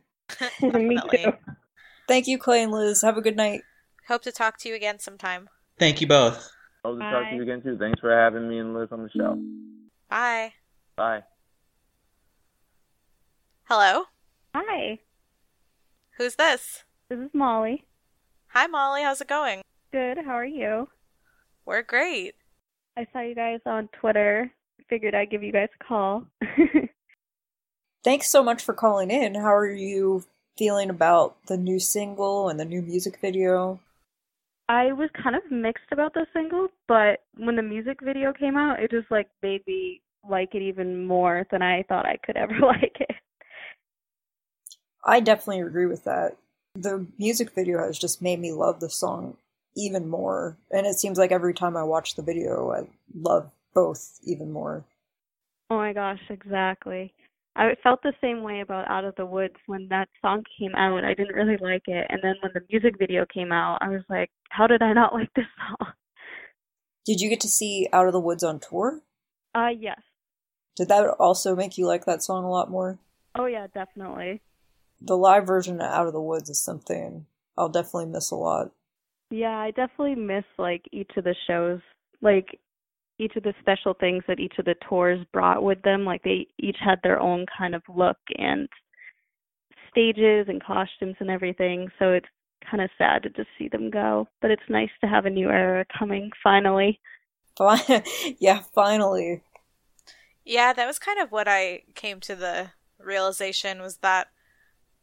[0.63, 1.33] Me too.
[2.09, 3.03] Thank you, Clay and Liz.
[3.03, 3.63] Have a good night.
[4.09, 5.49] Hope to talk to you again sometime.
[5.79, 6.51] Thank you both.
[6.85, 7.79] Hope to talk to you again too.
[7.79, 9.39] Thanks for having me and Liz on the show.
[10.11, 10.53] Bye.
[10.97, 11.23] Bye.
[13.65, 14.05] Hello.
[14.55, 14.99] Hi,
[16.23, 16.85] Who's this?
[17.09, 17.85] this is Molly.
[18.51, 19.03] Hi, Molly.
[19.03, 19.61] How's it going?
[19.91, 20.87] Good, how are you?
[21.67, 22.37] We're great.
[22.97, 24.49] I saw you guys on Twitter.
[24.89, 26.25] Figured I'd give you guys a call.
[28.05, 29.35] Thanks so much for calling in.
[29.35, 30.23] How are you
[30.57, 33.81] feeling about the new single and the new music video?
[34.69, 38.79] I was kind of mixed about the single, but when the music video came out,
[38.79, 40.01] it just like made me
[40.31, 43.17] like it even more than I thought I could ever like it.
[45.05, 46.37] I definitely agree with that.
[46.75, 49.37] The music video has just made me love the song
[49.77, 50.57] even more.
[50.71, 54.85] And it seems like every time I watch the video, I love both even more.
[55.71, 57.13] Oh my gosh, exactly.
[57.55, 61.05] I felt the same way about Out of the Woods when that song came out.
[61.05, 62.07] I didn't really like it.
[62.09, 65.13] And then when the music video came out, I was like, how did I not
[65.13, 65.93] like this song?
[67.05, 69.01] Did you get to see Out of the Woods on tour?
[69.55, 70.01] Uh, yes.
[70.77, 72.99] Did that also make you like that song a lot more?
[73.35, 74.41] Oh, yeah, definitely.
[75.05, 77.27] The live version of Out of the Woods is something
[77.57, 78.71] I'll definitely miss a lot.
[79.31, 81.81] Yeah, I definitely miss like each of the shows,
[82.21, 82.59] like
[83.19, 86.05] each of the special things that each of the tours brought with them.
[86.05, 88.69] Like they each had their own kind of look and
[89.91, 91.89] stages and costumes and everything.
[91.99, 92.27] So it's
[92.71, 95.49] kind of sad to just see them go, but it's nice to have a new
[95.49, 97.01] era coming finally.
[98.39, 99.43] yeah, finally.
[100.45, 104.29] Yeah, that was kind of what I came to the realization was that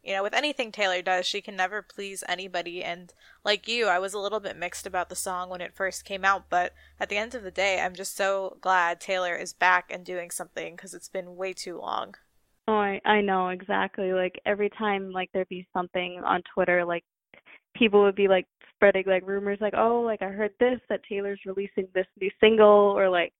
[0.02, 2.82] you know, with anything Taylor does, she can never please anybody.
[2.82, 3.12] And
[3.44, 6.24] like you, I was a little bit mixed about the song when it first came
[6.24, 9.90] out, but at the end of the day, I'm just so glad Taylor is back
[9.90, 12.14] and doing something because it's been way too long.
[12.68, 14.12] Oh, I I know exactly.
[14.12, 17.04] Like every time like there'd be something on Twitter, like
[17.76, 21.40] people would be like spreading like rumors, like oh, like I heard this that Taylor's
[21.44, 23.32] releasing this new single, or like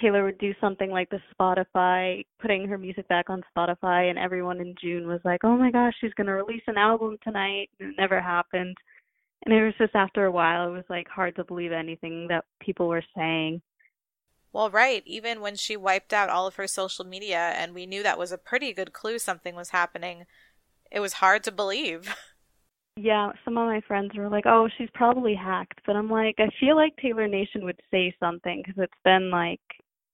[0.00, 4.60] Taylor would do something like the Spotify, putting her music back on Spotify, and everyone
[4.60, 7.68] in June was like, oh my gosh, she's going to release an album tonight.
[7.78, 8.76] And it never happened.
[9.44, 12.44] And it was just after a while, it was like hard to believe anything that
[12.60, 13.60] people were saying.
[14.52, 15.02] Well, right.
[15.06, 18.32] Even when she wiped out all of her social media and we knew that was
[18.32, 20.24] a pretty good clue something was happening,
[20.90, 22.14] it was hard to believe.
[22.96, 26.50] Yeah, some of my friends were like, "Oh, she's probably hacked," but I'm like, I
[26.60, 29.60] feel like Taylor Nation would say something because it's been like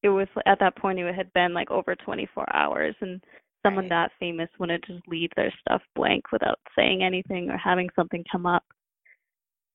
[0.02, 3.22] it was at that point it had been like over 24 hours, and
[3.64, 3.90] someone Right.
[3.90, 8.46] that famous wouldn't just leave their stuff blank without saying anything or having something come
[8.46, 8.64] up.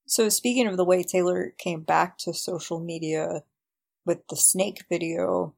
[0.05, 3.43] So, speaking of the way Taylor came back to social media
[4.05, 5.55] with the snake video,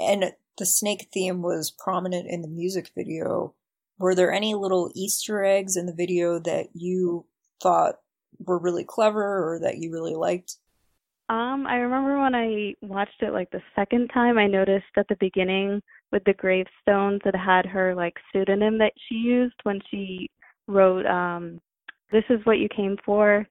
[0.00, 3.54] and the snake theme was prominent in the music video,
[3.98, 7.26] were there any little Easter eggs in the video that you
[7.62, 8.00] thought
[8.38, 9.22] were really clever
[9.54, 10.56] or that you really liked?
[11.28, 15.16] Um, I remember when I watched it like the second time, I noticed at the
[15.20, 15.80] beginning
[16.12, 20.30] with the gravestones it had her like pseudonym that she used when she
[20.68, 21.60] wrote um
[22.12, 23.46] This is what you came for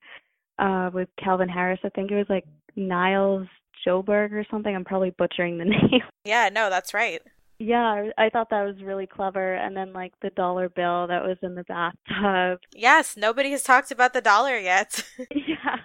[0.60, 1.80] uh with Calvin Harris.
[1.84, 2.46] I think it was like
[2.76, 3.48] Nils
[3.86, 4.74] Sjöberg or something.
[4.76, 6.02] I'm probably butchering the name.
[6.26, 7.22] Yeah, no, that's right.
[7.60, 11.24] yeah, I I thought that was really clever and then like the dollar bill that
[11.24, 12.60] was in the bathtub.
[12.76, 15.04] Yes, nobody has talked about the dollar yet.
[15.36, 15.78] yeah.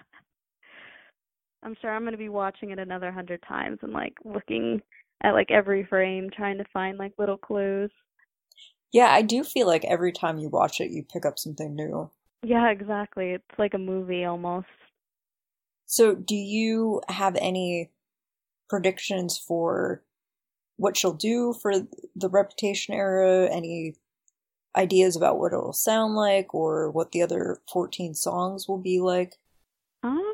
[1.68, 4.80] I'm sure I'm going to be watching it another hundred times and like looking
[5.22, 7.90] at like every frame, trying to find like little clues.
[8.90, 12.10] Yeah, I do feel like every time you watch it, you pick up something new.
[12.42, 13.32] Yeah, exactly.
[13.32, 14.66] It's like a movie almost.
[15.84, 17.90] So, do you have any
[18.70, 20.02] predictions for
[20.78, 21.74] what she'll do for
[22.16, 23.46] the Reputation era?
[23.52, 23.96] Any
[24.74, 29.34] ideas about what it'll sound like or what the other 14 songs will be like?
[30.02, 30.32] Um,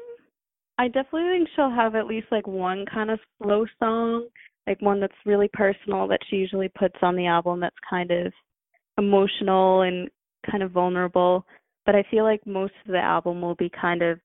[0.78, 4.26] I definitely think she'll have at least like one kind of slow song,
[4.66, 8.32] like one that's really personal that she usually puts on the album that's kind of
[8.98, 10.08] emotional and
[10.50, 11.46] kind of vulnerable.
[11.86, 14.18] But I feel like most of the album will be kind of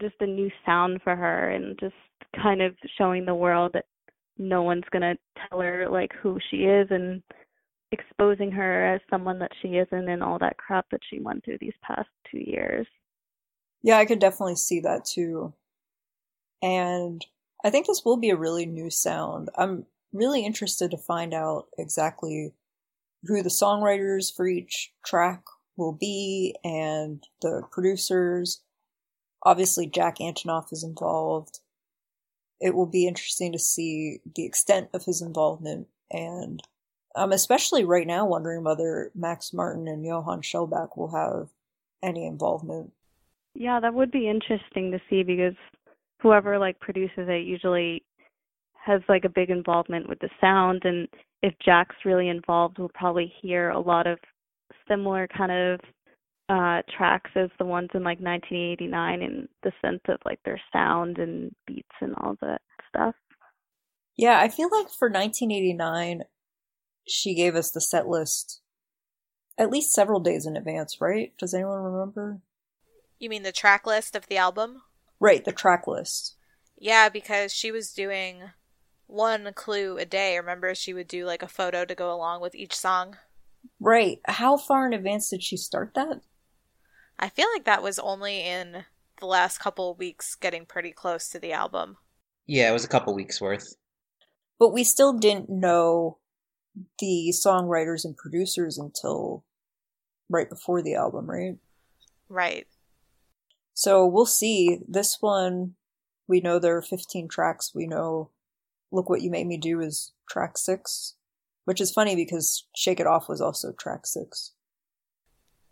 [0.00, 1.94] just a new sound for her and just
[2.42, 3.86] kind of showing the world that
[4.38, 5.14] no one's gonna
[5.48, 7.22] tell her like who she is and
[7.92, 11.56] exposing her as someone that she isn't and all that crap that she went through
[11.60, 12.86] these past two years.
[13.82, 15.54] Yeah, I could definitely see that too.
[16.62, 17.24] And
[17.64, 19.50] I think this will be a really new sound.
[19.56, 22.52] I'm really interested to find out exactly
[23.24, 25.42] who the songwriters for each track
[25.76, 28.62] will be and the producers.
[29.44, 31.60] Obviously, Jack Antonoff is involved.
[32.60, 36.62] It will be interesting to see the extent of his involvement, and
[37.14, 41.48] I'm especially right now wondering whether Max Martin and Johan Shellback will have
[42.02, 42.92] any involvement.
[43.58, 45.54] Yeah, that would be interesting to see because
[46.20, 48.02] whoever like produces it usually
[48.74, 51.08] has like a big involvement with the sound and
[51.42, 54.18] if Jack's really involved we'll probably hear a lot of
[54.88, 55.80] similar kind of
[56.48, 61.18] uh tracks as the ones in like 1989 in the sense of like their sound
[61.18, 63.14] and beats and all that stuff.
[64.16, 66.22] Yeah, I feel like for 1989
[67.08, 68.60] she gave us the set list
[69.58, 71.32] at least several days in advance, right?
[71.38, 72.40] Does anyone remember?
[73.18, 74.82] You mean the track list of the album?
[75.18, 76.36] Right, the track list.
[76.78, 78.50] Yeah, because she was doing
[79.06, 80.36] one clue a day.
[80.36, 83.16] Remember, she would do like a photo to go along with each song?
[83.80, 84.18] Right.
[84.26, 86.20] How far in advance did she start that?
[87.18, 88.84] I feel like that was only in
[89.18, 91.96] the last couple of weeks, getting pretty close to the album.
[92.46, 93.74] Yeah, it was a couple weeks worth.
[94.58, 96.18] But we still didn't know
[96.98, 99.44] the songwriters and producers until
[100.28, 101.56] right before the album, right?
[102.28, 102.66] Right.
[103.76, 104.78] So we'll see.
[104.88, 105.74] This one,
[106.26, 107.72] we know there are 15 tracks.
[107.74, 108.30] We know
[108.90, 111.14] Look What You Made Me Do is track six,
[111.66, 114.54] which is funny because Shake It Off was also track six.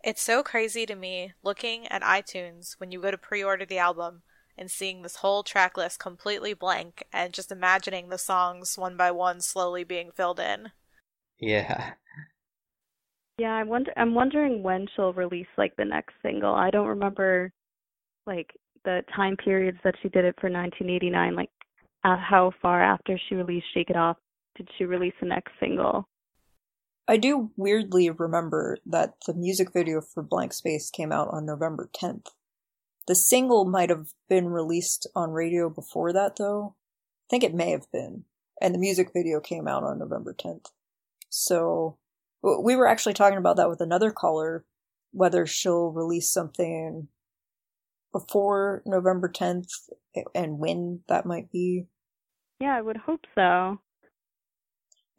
[0.03, 3.79] It's so crazy to me looking at iTunes when you go to pre order the
[3.79, 4.21] album
[4.55, 9.09] and seeing this whole track list completely blank and just imagining the songs one by
[9.09, 10.69] one slowly being filled in.
[11.39, 11.93] Yeah.
[13.39, 16.53] Yeah, I wonder I'm wondering when she'll release like the next single.
[16.53, 17.51] I don't remember
[18.27, 18.51] like
[18.83, 21.49] the time periods that she did it for 1989 like
[22.03, 24.17] uh, how far after she released Shake It Off
[24.55, 26.07] did she release the next single?
[27.07, 31.89] I do weirdly remember that the music video for Blank Space came out on November
[31.93, 32.27] 10th.
[33.07, 36.75] The single might have been released on radio before that, though.
[36.75, 38.23] I think it may have been.
[38.61, 40.67] And the music video came out on November 10th.
[41.29, 41.97] So,
[42.41, 44.65] we were actually talking about that with another caller,
[45.11, 47.07] whether she'll release something
[48.15, 49.67] before November 10th
[50.33, 51.85] and when that might be.
[52.61, 53.81] Yeah, I would hope so.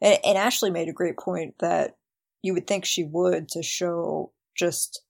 [0.01, 1.91] And, and Ashley made a great point that
[2.41, 5.03] you would think she would to show just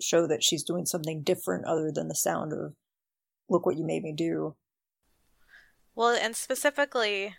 [0.00, 2.74] show that she's doing something different other than the sound of
[3.48, 4.56] look what you made me do.
[5.94, 7.36] Well, and specifically,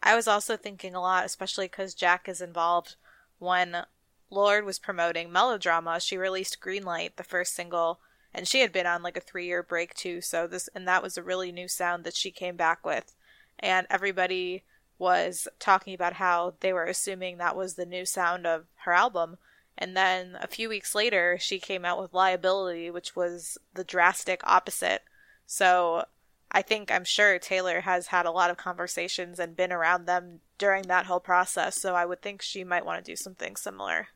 [0.00, 2.94] I was also thinking a lot, especially because Jack is involved.
[3.38, 3.84] When
[4.30, 8.00] Lorde was promoting Melodrama, she released Greenlight, the first single,
[8.34, 10.20] and she had been on like a three year break too.
[10.20, 13.14] So this, and that was a really new sound that she came back with,
[13.58, 14.64] and everybody
[14.98, 19.36] was talking about how they were assuming that was the new sound of her album.
[19.76, 24.40] And then a few weeks later, she came out with Liability, which was the drastic
[24.44, 25.02] opposite.
[25.46, 26.04] So
[26.50, 30.40] I think I'm sure Taylor has had a lot of conversations and been around them
[30.58, 31.80] during that whole process.
[31.80, 34.08] So I would think she might want to do something similar.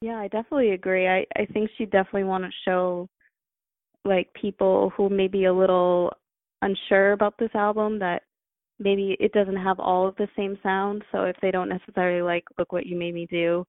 [0.00, 1.06] Yeah, I definitely agree.
[1.06, 3.08] I, I think she definitely want to show
[4.04, 6.12] like people who may be a little
[6.62, 8.22] unsure about this album that
[8.78, 11.04] maybe it doesn't have all of the same sound.
[11.12, 13.66] So if they don't necessarily like Look What You Made Me Do,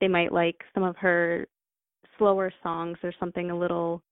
[0.00, 1.46] they might like some of her
[2.16, 4.02] slower songs or something a little,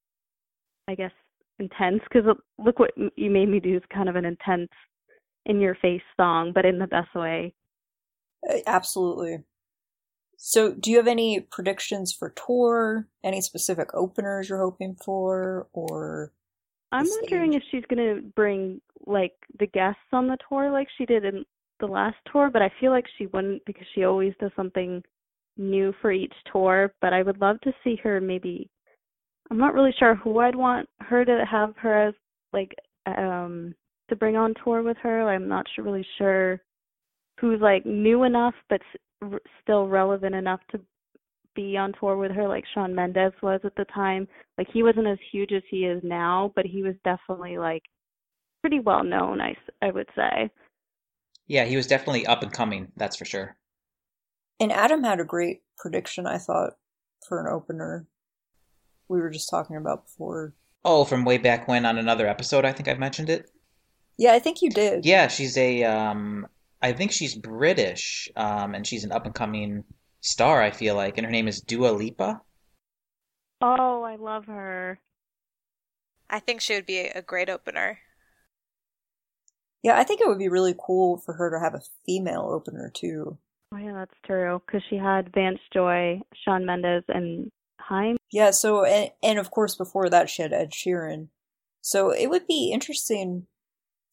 [0.89, 1.12] I guess,
[1.59, 2.03] intense.
[2.03, 4.68] Because Look What You Made Me Do is kind of an intense,
[5.47, 7.53] in your face song, but in the best way.
[8.49, 9.43] Uh, absolutely.
[10.45, 13.07] So, do you have any predictions for tour?
[13.22, 16.32] Any specific openers you're hoping for, or
[16.90, 21.24] I'm wondering if she's gonna bring like the guests on the tour like she did
[21.24, 21.45] in
[21.78, 25.05] the last tour, but I feel like she wouldn't because she always does something
[25.57, 26.93] new for each tour.
[27.01, 28.68] But I would love to see her maybe.
[29.49, 32.14] I'm not really sure who I'd want her to have her as
[32.53, 32.74] like
[33.07, 33.76] um
[34.09, 35.28] to bring on tour with her.
[35.28, 36.61] I'm not sure, really sure
[37.38, 38.80] who's like new enough but
[39.23, 40.81] s- still relevant enough to
[41.55, 44.27] be on tour with her like Shawn Mendes was at the time.
[44.59, 47.83] Like he wasn't as huge as he is now, but he was definitely like
[48.62, 50.51] pretty well known, I, I would say.
[51.47, 53.57] Yeah, he was definitely up and coming, that's for sure.
[54.61, 56.75] And Adam had a great prediction, I thought,
[57.29, 58.07] for an opener.
[59.09, 60.55] We were just talking about before.
[60.85, 63.51] Oh, from way back when on another episode, I think I mentioned it.
[64.18, 65.05] Yeah, I think you did.
[65.05, 66.47] Yeah, she's a um
[66.83, 69.85] I think she's British, um, and she's an up and coming
[70.20, 72.41] star, I feel like, and her name is Dua Lipa.
[73.61, 74.99] Oh, I love her.
[76.28, 78.01] I think she would be a great opener.
[79.83, 82.91] Yeah, I think it would be really cool for her to have a female opener
[82.93, 83.39] too.
[83.72, 84.61] Oh yeah, that's true.
[84.66, 88.16] Because she had Vance Joy, Shawn Mendes, and Haim.
[88.30, 91.28] Yeah, so and, and of course before that she had Ed Sheeran.
[91.80, 93.47] So it would be interesting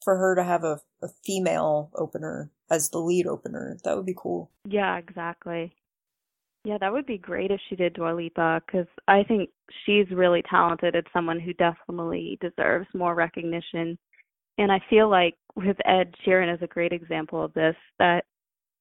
[0.03, 3.77] for her to have a, a female opener as the lead opener.
[3.83, 4.49] That would be cool.
[4.65, 5.73] Yeah, exactly.
[6.65, 9.49] Yeah, that would be great if she did Dua Lipa because I think
[9.85, 10.93] she's really talented.
[10.93, 13.97] It's someone who definitely deserves more recognition.
[14.57, 18.25] And I feel like with Ed Sheeran is a great example of this, that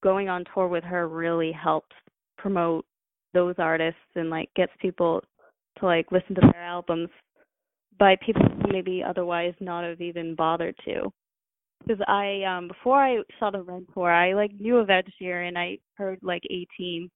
[0.02, 1.94] going on tour with her really helps
[2.36, 2.84] promote
[3.32, 5.22] those artists and like gets people
[5.78, 7.08] to like listen to their albums
[7.98, 11.12] by people who maybe otherwise not have even bothered to.
[11.86, 15.56] Because I um before I saw the Red tour, I like knew of Ed Sheeran.
[15.56, 17.10] I heard like 18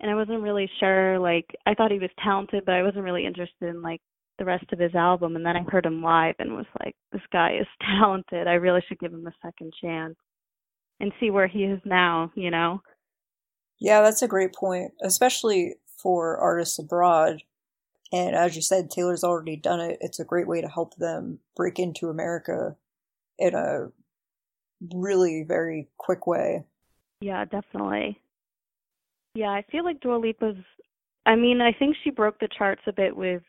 [0.00, 1.18] and I wasn't really sure.
[1.18, 4.00] Like I thought he was talented, but I wasn't really interested in like
[4.38, 5.36] the rest of his album.
[5.36, 8.46] And then I heard him live and was like, this guy is talented.
[8.46, 10.16] I really should give him a second chance
[11.00, 12.32] and see where he is now.
[12.34, 12.82] You know?
[13.78, 17.42] Yeah, that's a great point, especially for artists abroad.
[18.12, 19.98] And as you said, Taylor's already done it.
[20.00, 22.76] It's a great way to help them break into America
[23.38, 23.88] in a
[24.94, 26.64] really very quick way.
[27.20, 28.20] Yeah, definitely.
[29.34, 30.56] Yeah, I feel like Dua Lipa's.
[31.24, 33.42] I mean, I think she broke the charts a bit with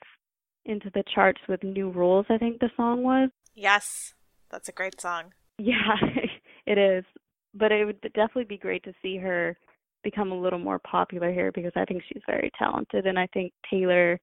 [0.65, 2.25] into the charts with New Rules.
[2.29, 3.29] I think the song was.
[3.55, 4.13] Yes,
[4.51, 5.33] that's a great song.
[5.57, 5.95] Yeah,
[6.65, 7.05] it is.
[7.53, 9.57] But it would definitely be great to see her
[10.03, 13.53] become a little more popular here because I think she's very talented, and I think
[13.69, 14.19] Taylor.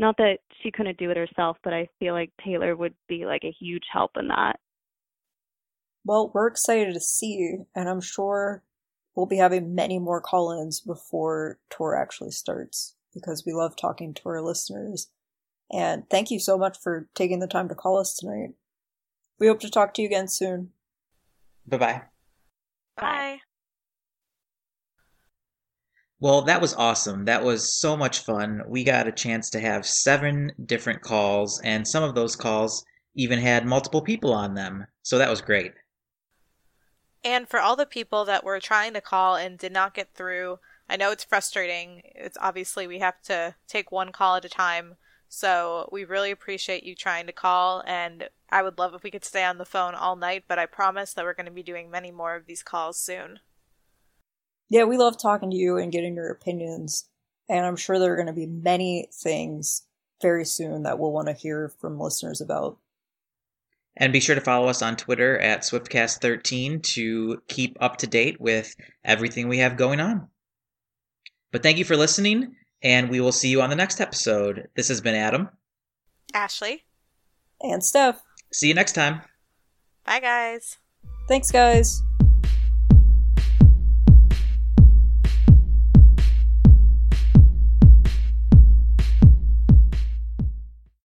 [0.00, 3.42] Not that she couldn't do it herself, but I feel like Taylor would be like
[3.42, 4.60] a huge help in that.
[6.08, 8.62] Well, we're excited to see, and I'm sure
[9.14, 14.14] we'll be having many more call ins before tour actually starts because we love talking
[14.14, 15.10] to our listeners.
[15.70, 18.54] And thank you so much for taking the time to call us tonight.
[19.38, 20.70] We hope to talk to you again soon.
[21.66, 22.02] Bye bye.
[22.96, 23.40] Bye.
[26.20, 27.26] Well, that was awesome.
[27.26, 28.62] That was so much fun.
[28.66, 32.82] We got a chance to have seven different calls, and some of those calls
[33.14, 34.86] even had multiple people on them.
[35.02, 35.72] So that was great.
[37.28, 40.60] And for all the people that were trying to call and did not get through,
[40.88, 42.00] I know it's frustrating.
[42.14, 44.96] It's obviously we have to take one call at a time.
[45.28, 49.26] So we really appreciate you trying to call and I would love if we could
[49.26, 51.90] stay on the phone all night, but I promise that we're going to be doing
[51.90, 53.40] many more of these calls soon.
[54.70, 57.10] Yeah, we love talking to you and getting your opinions.
[57.46, 59.82] And I'm sure there are going to be many things
[60.22, 62.78] very soon that we'll want to hear from listeners about.
[64.00, 68.40] And be sure to follow us on Twitter at SwiftCast13 to keep up to date
[68.40, 68.74] with
[69.04, 70.28] everything we have going on.
[71.50, 74.68] But thank you for listening, and we will see you on the next episode.
[74.76, 75.48] This has been Adam.
[76.32, 76.84] Ashley.
[77.60, 78.22] And Steph.
[78.52, 79.22] See you next time.
[80.04, 80.76] Bye, guys.
[81.26, 82.00] Thanks, guys.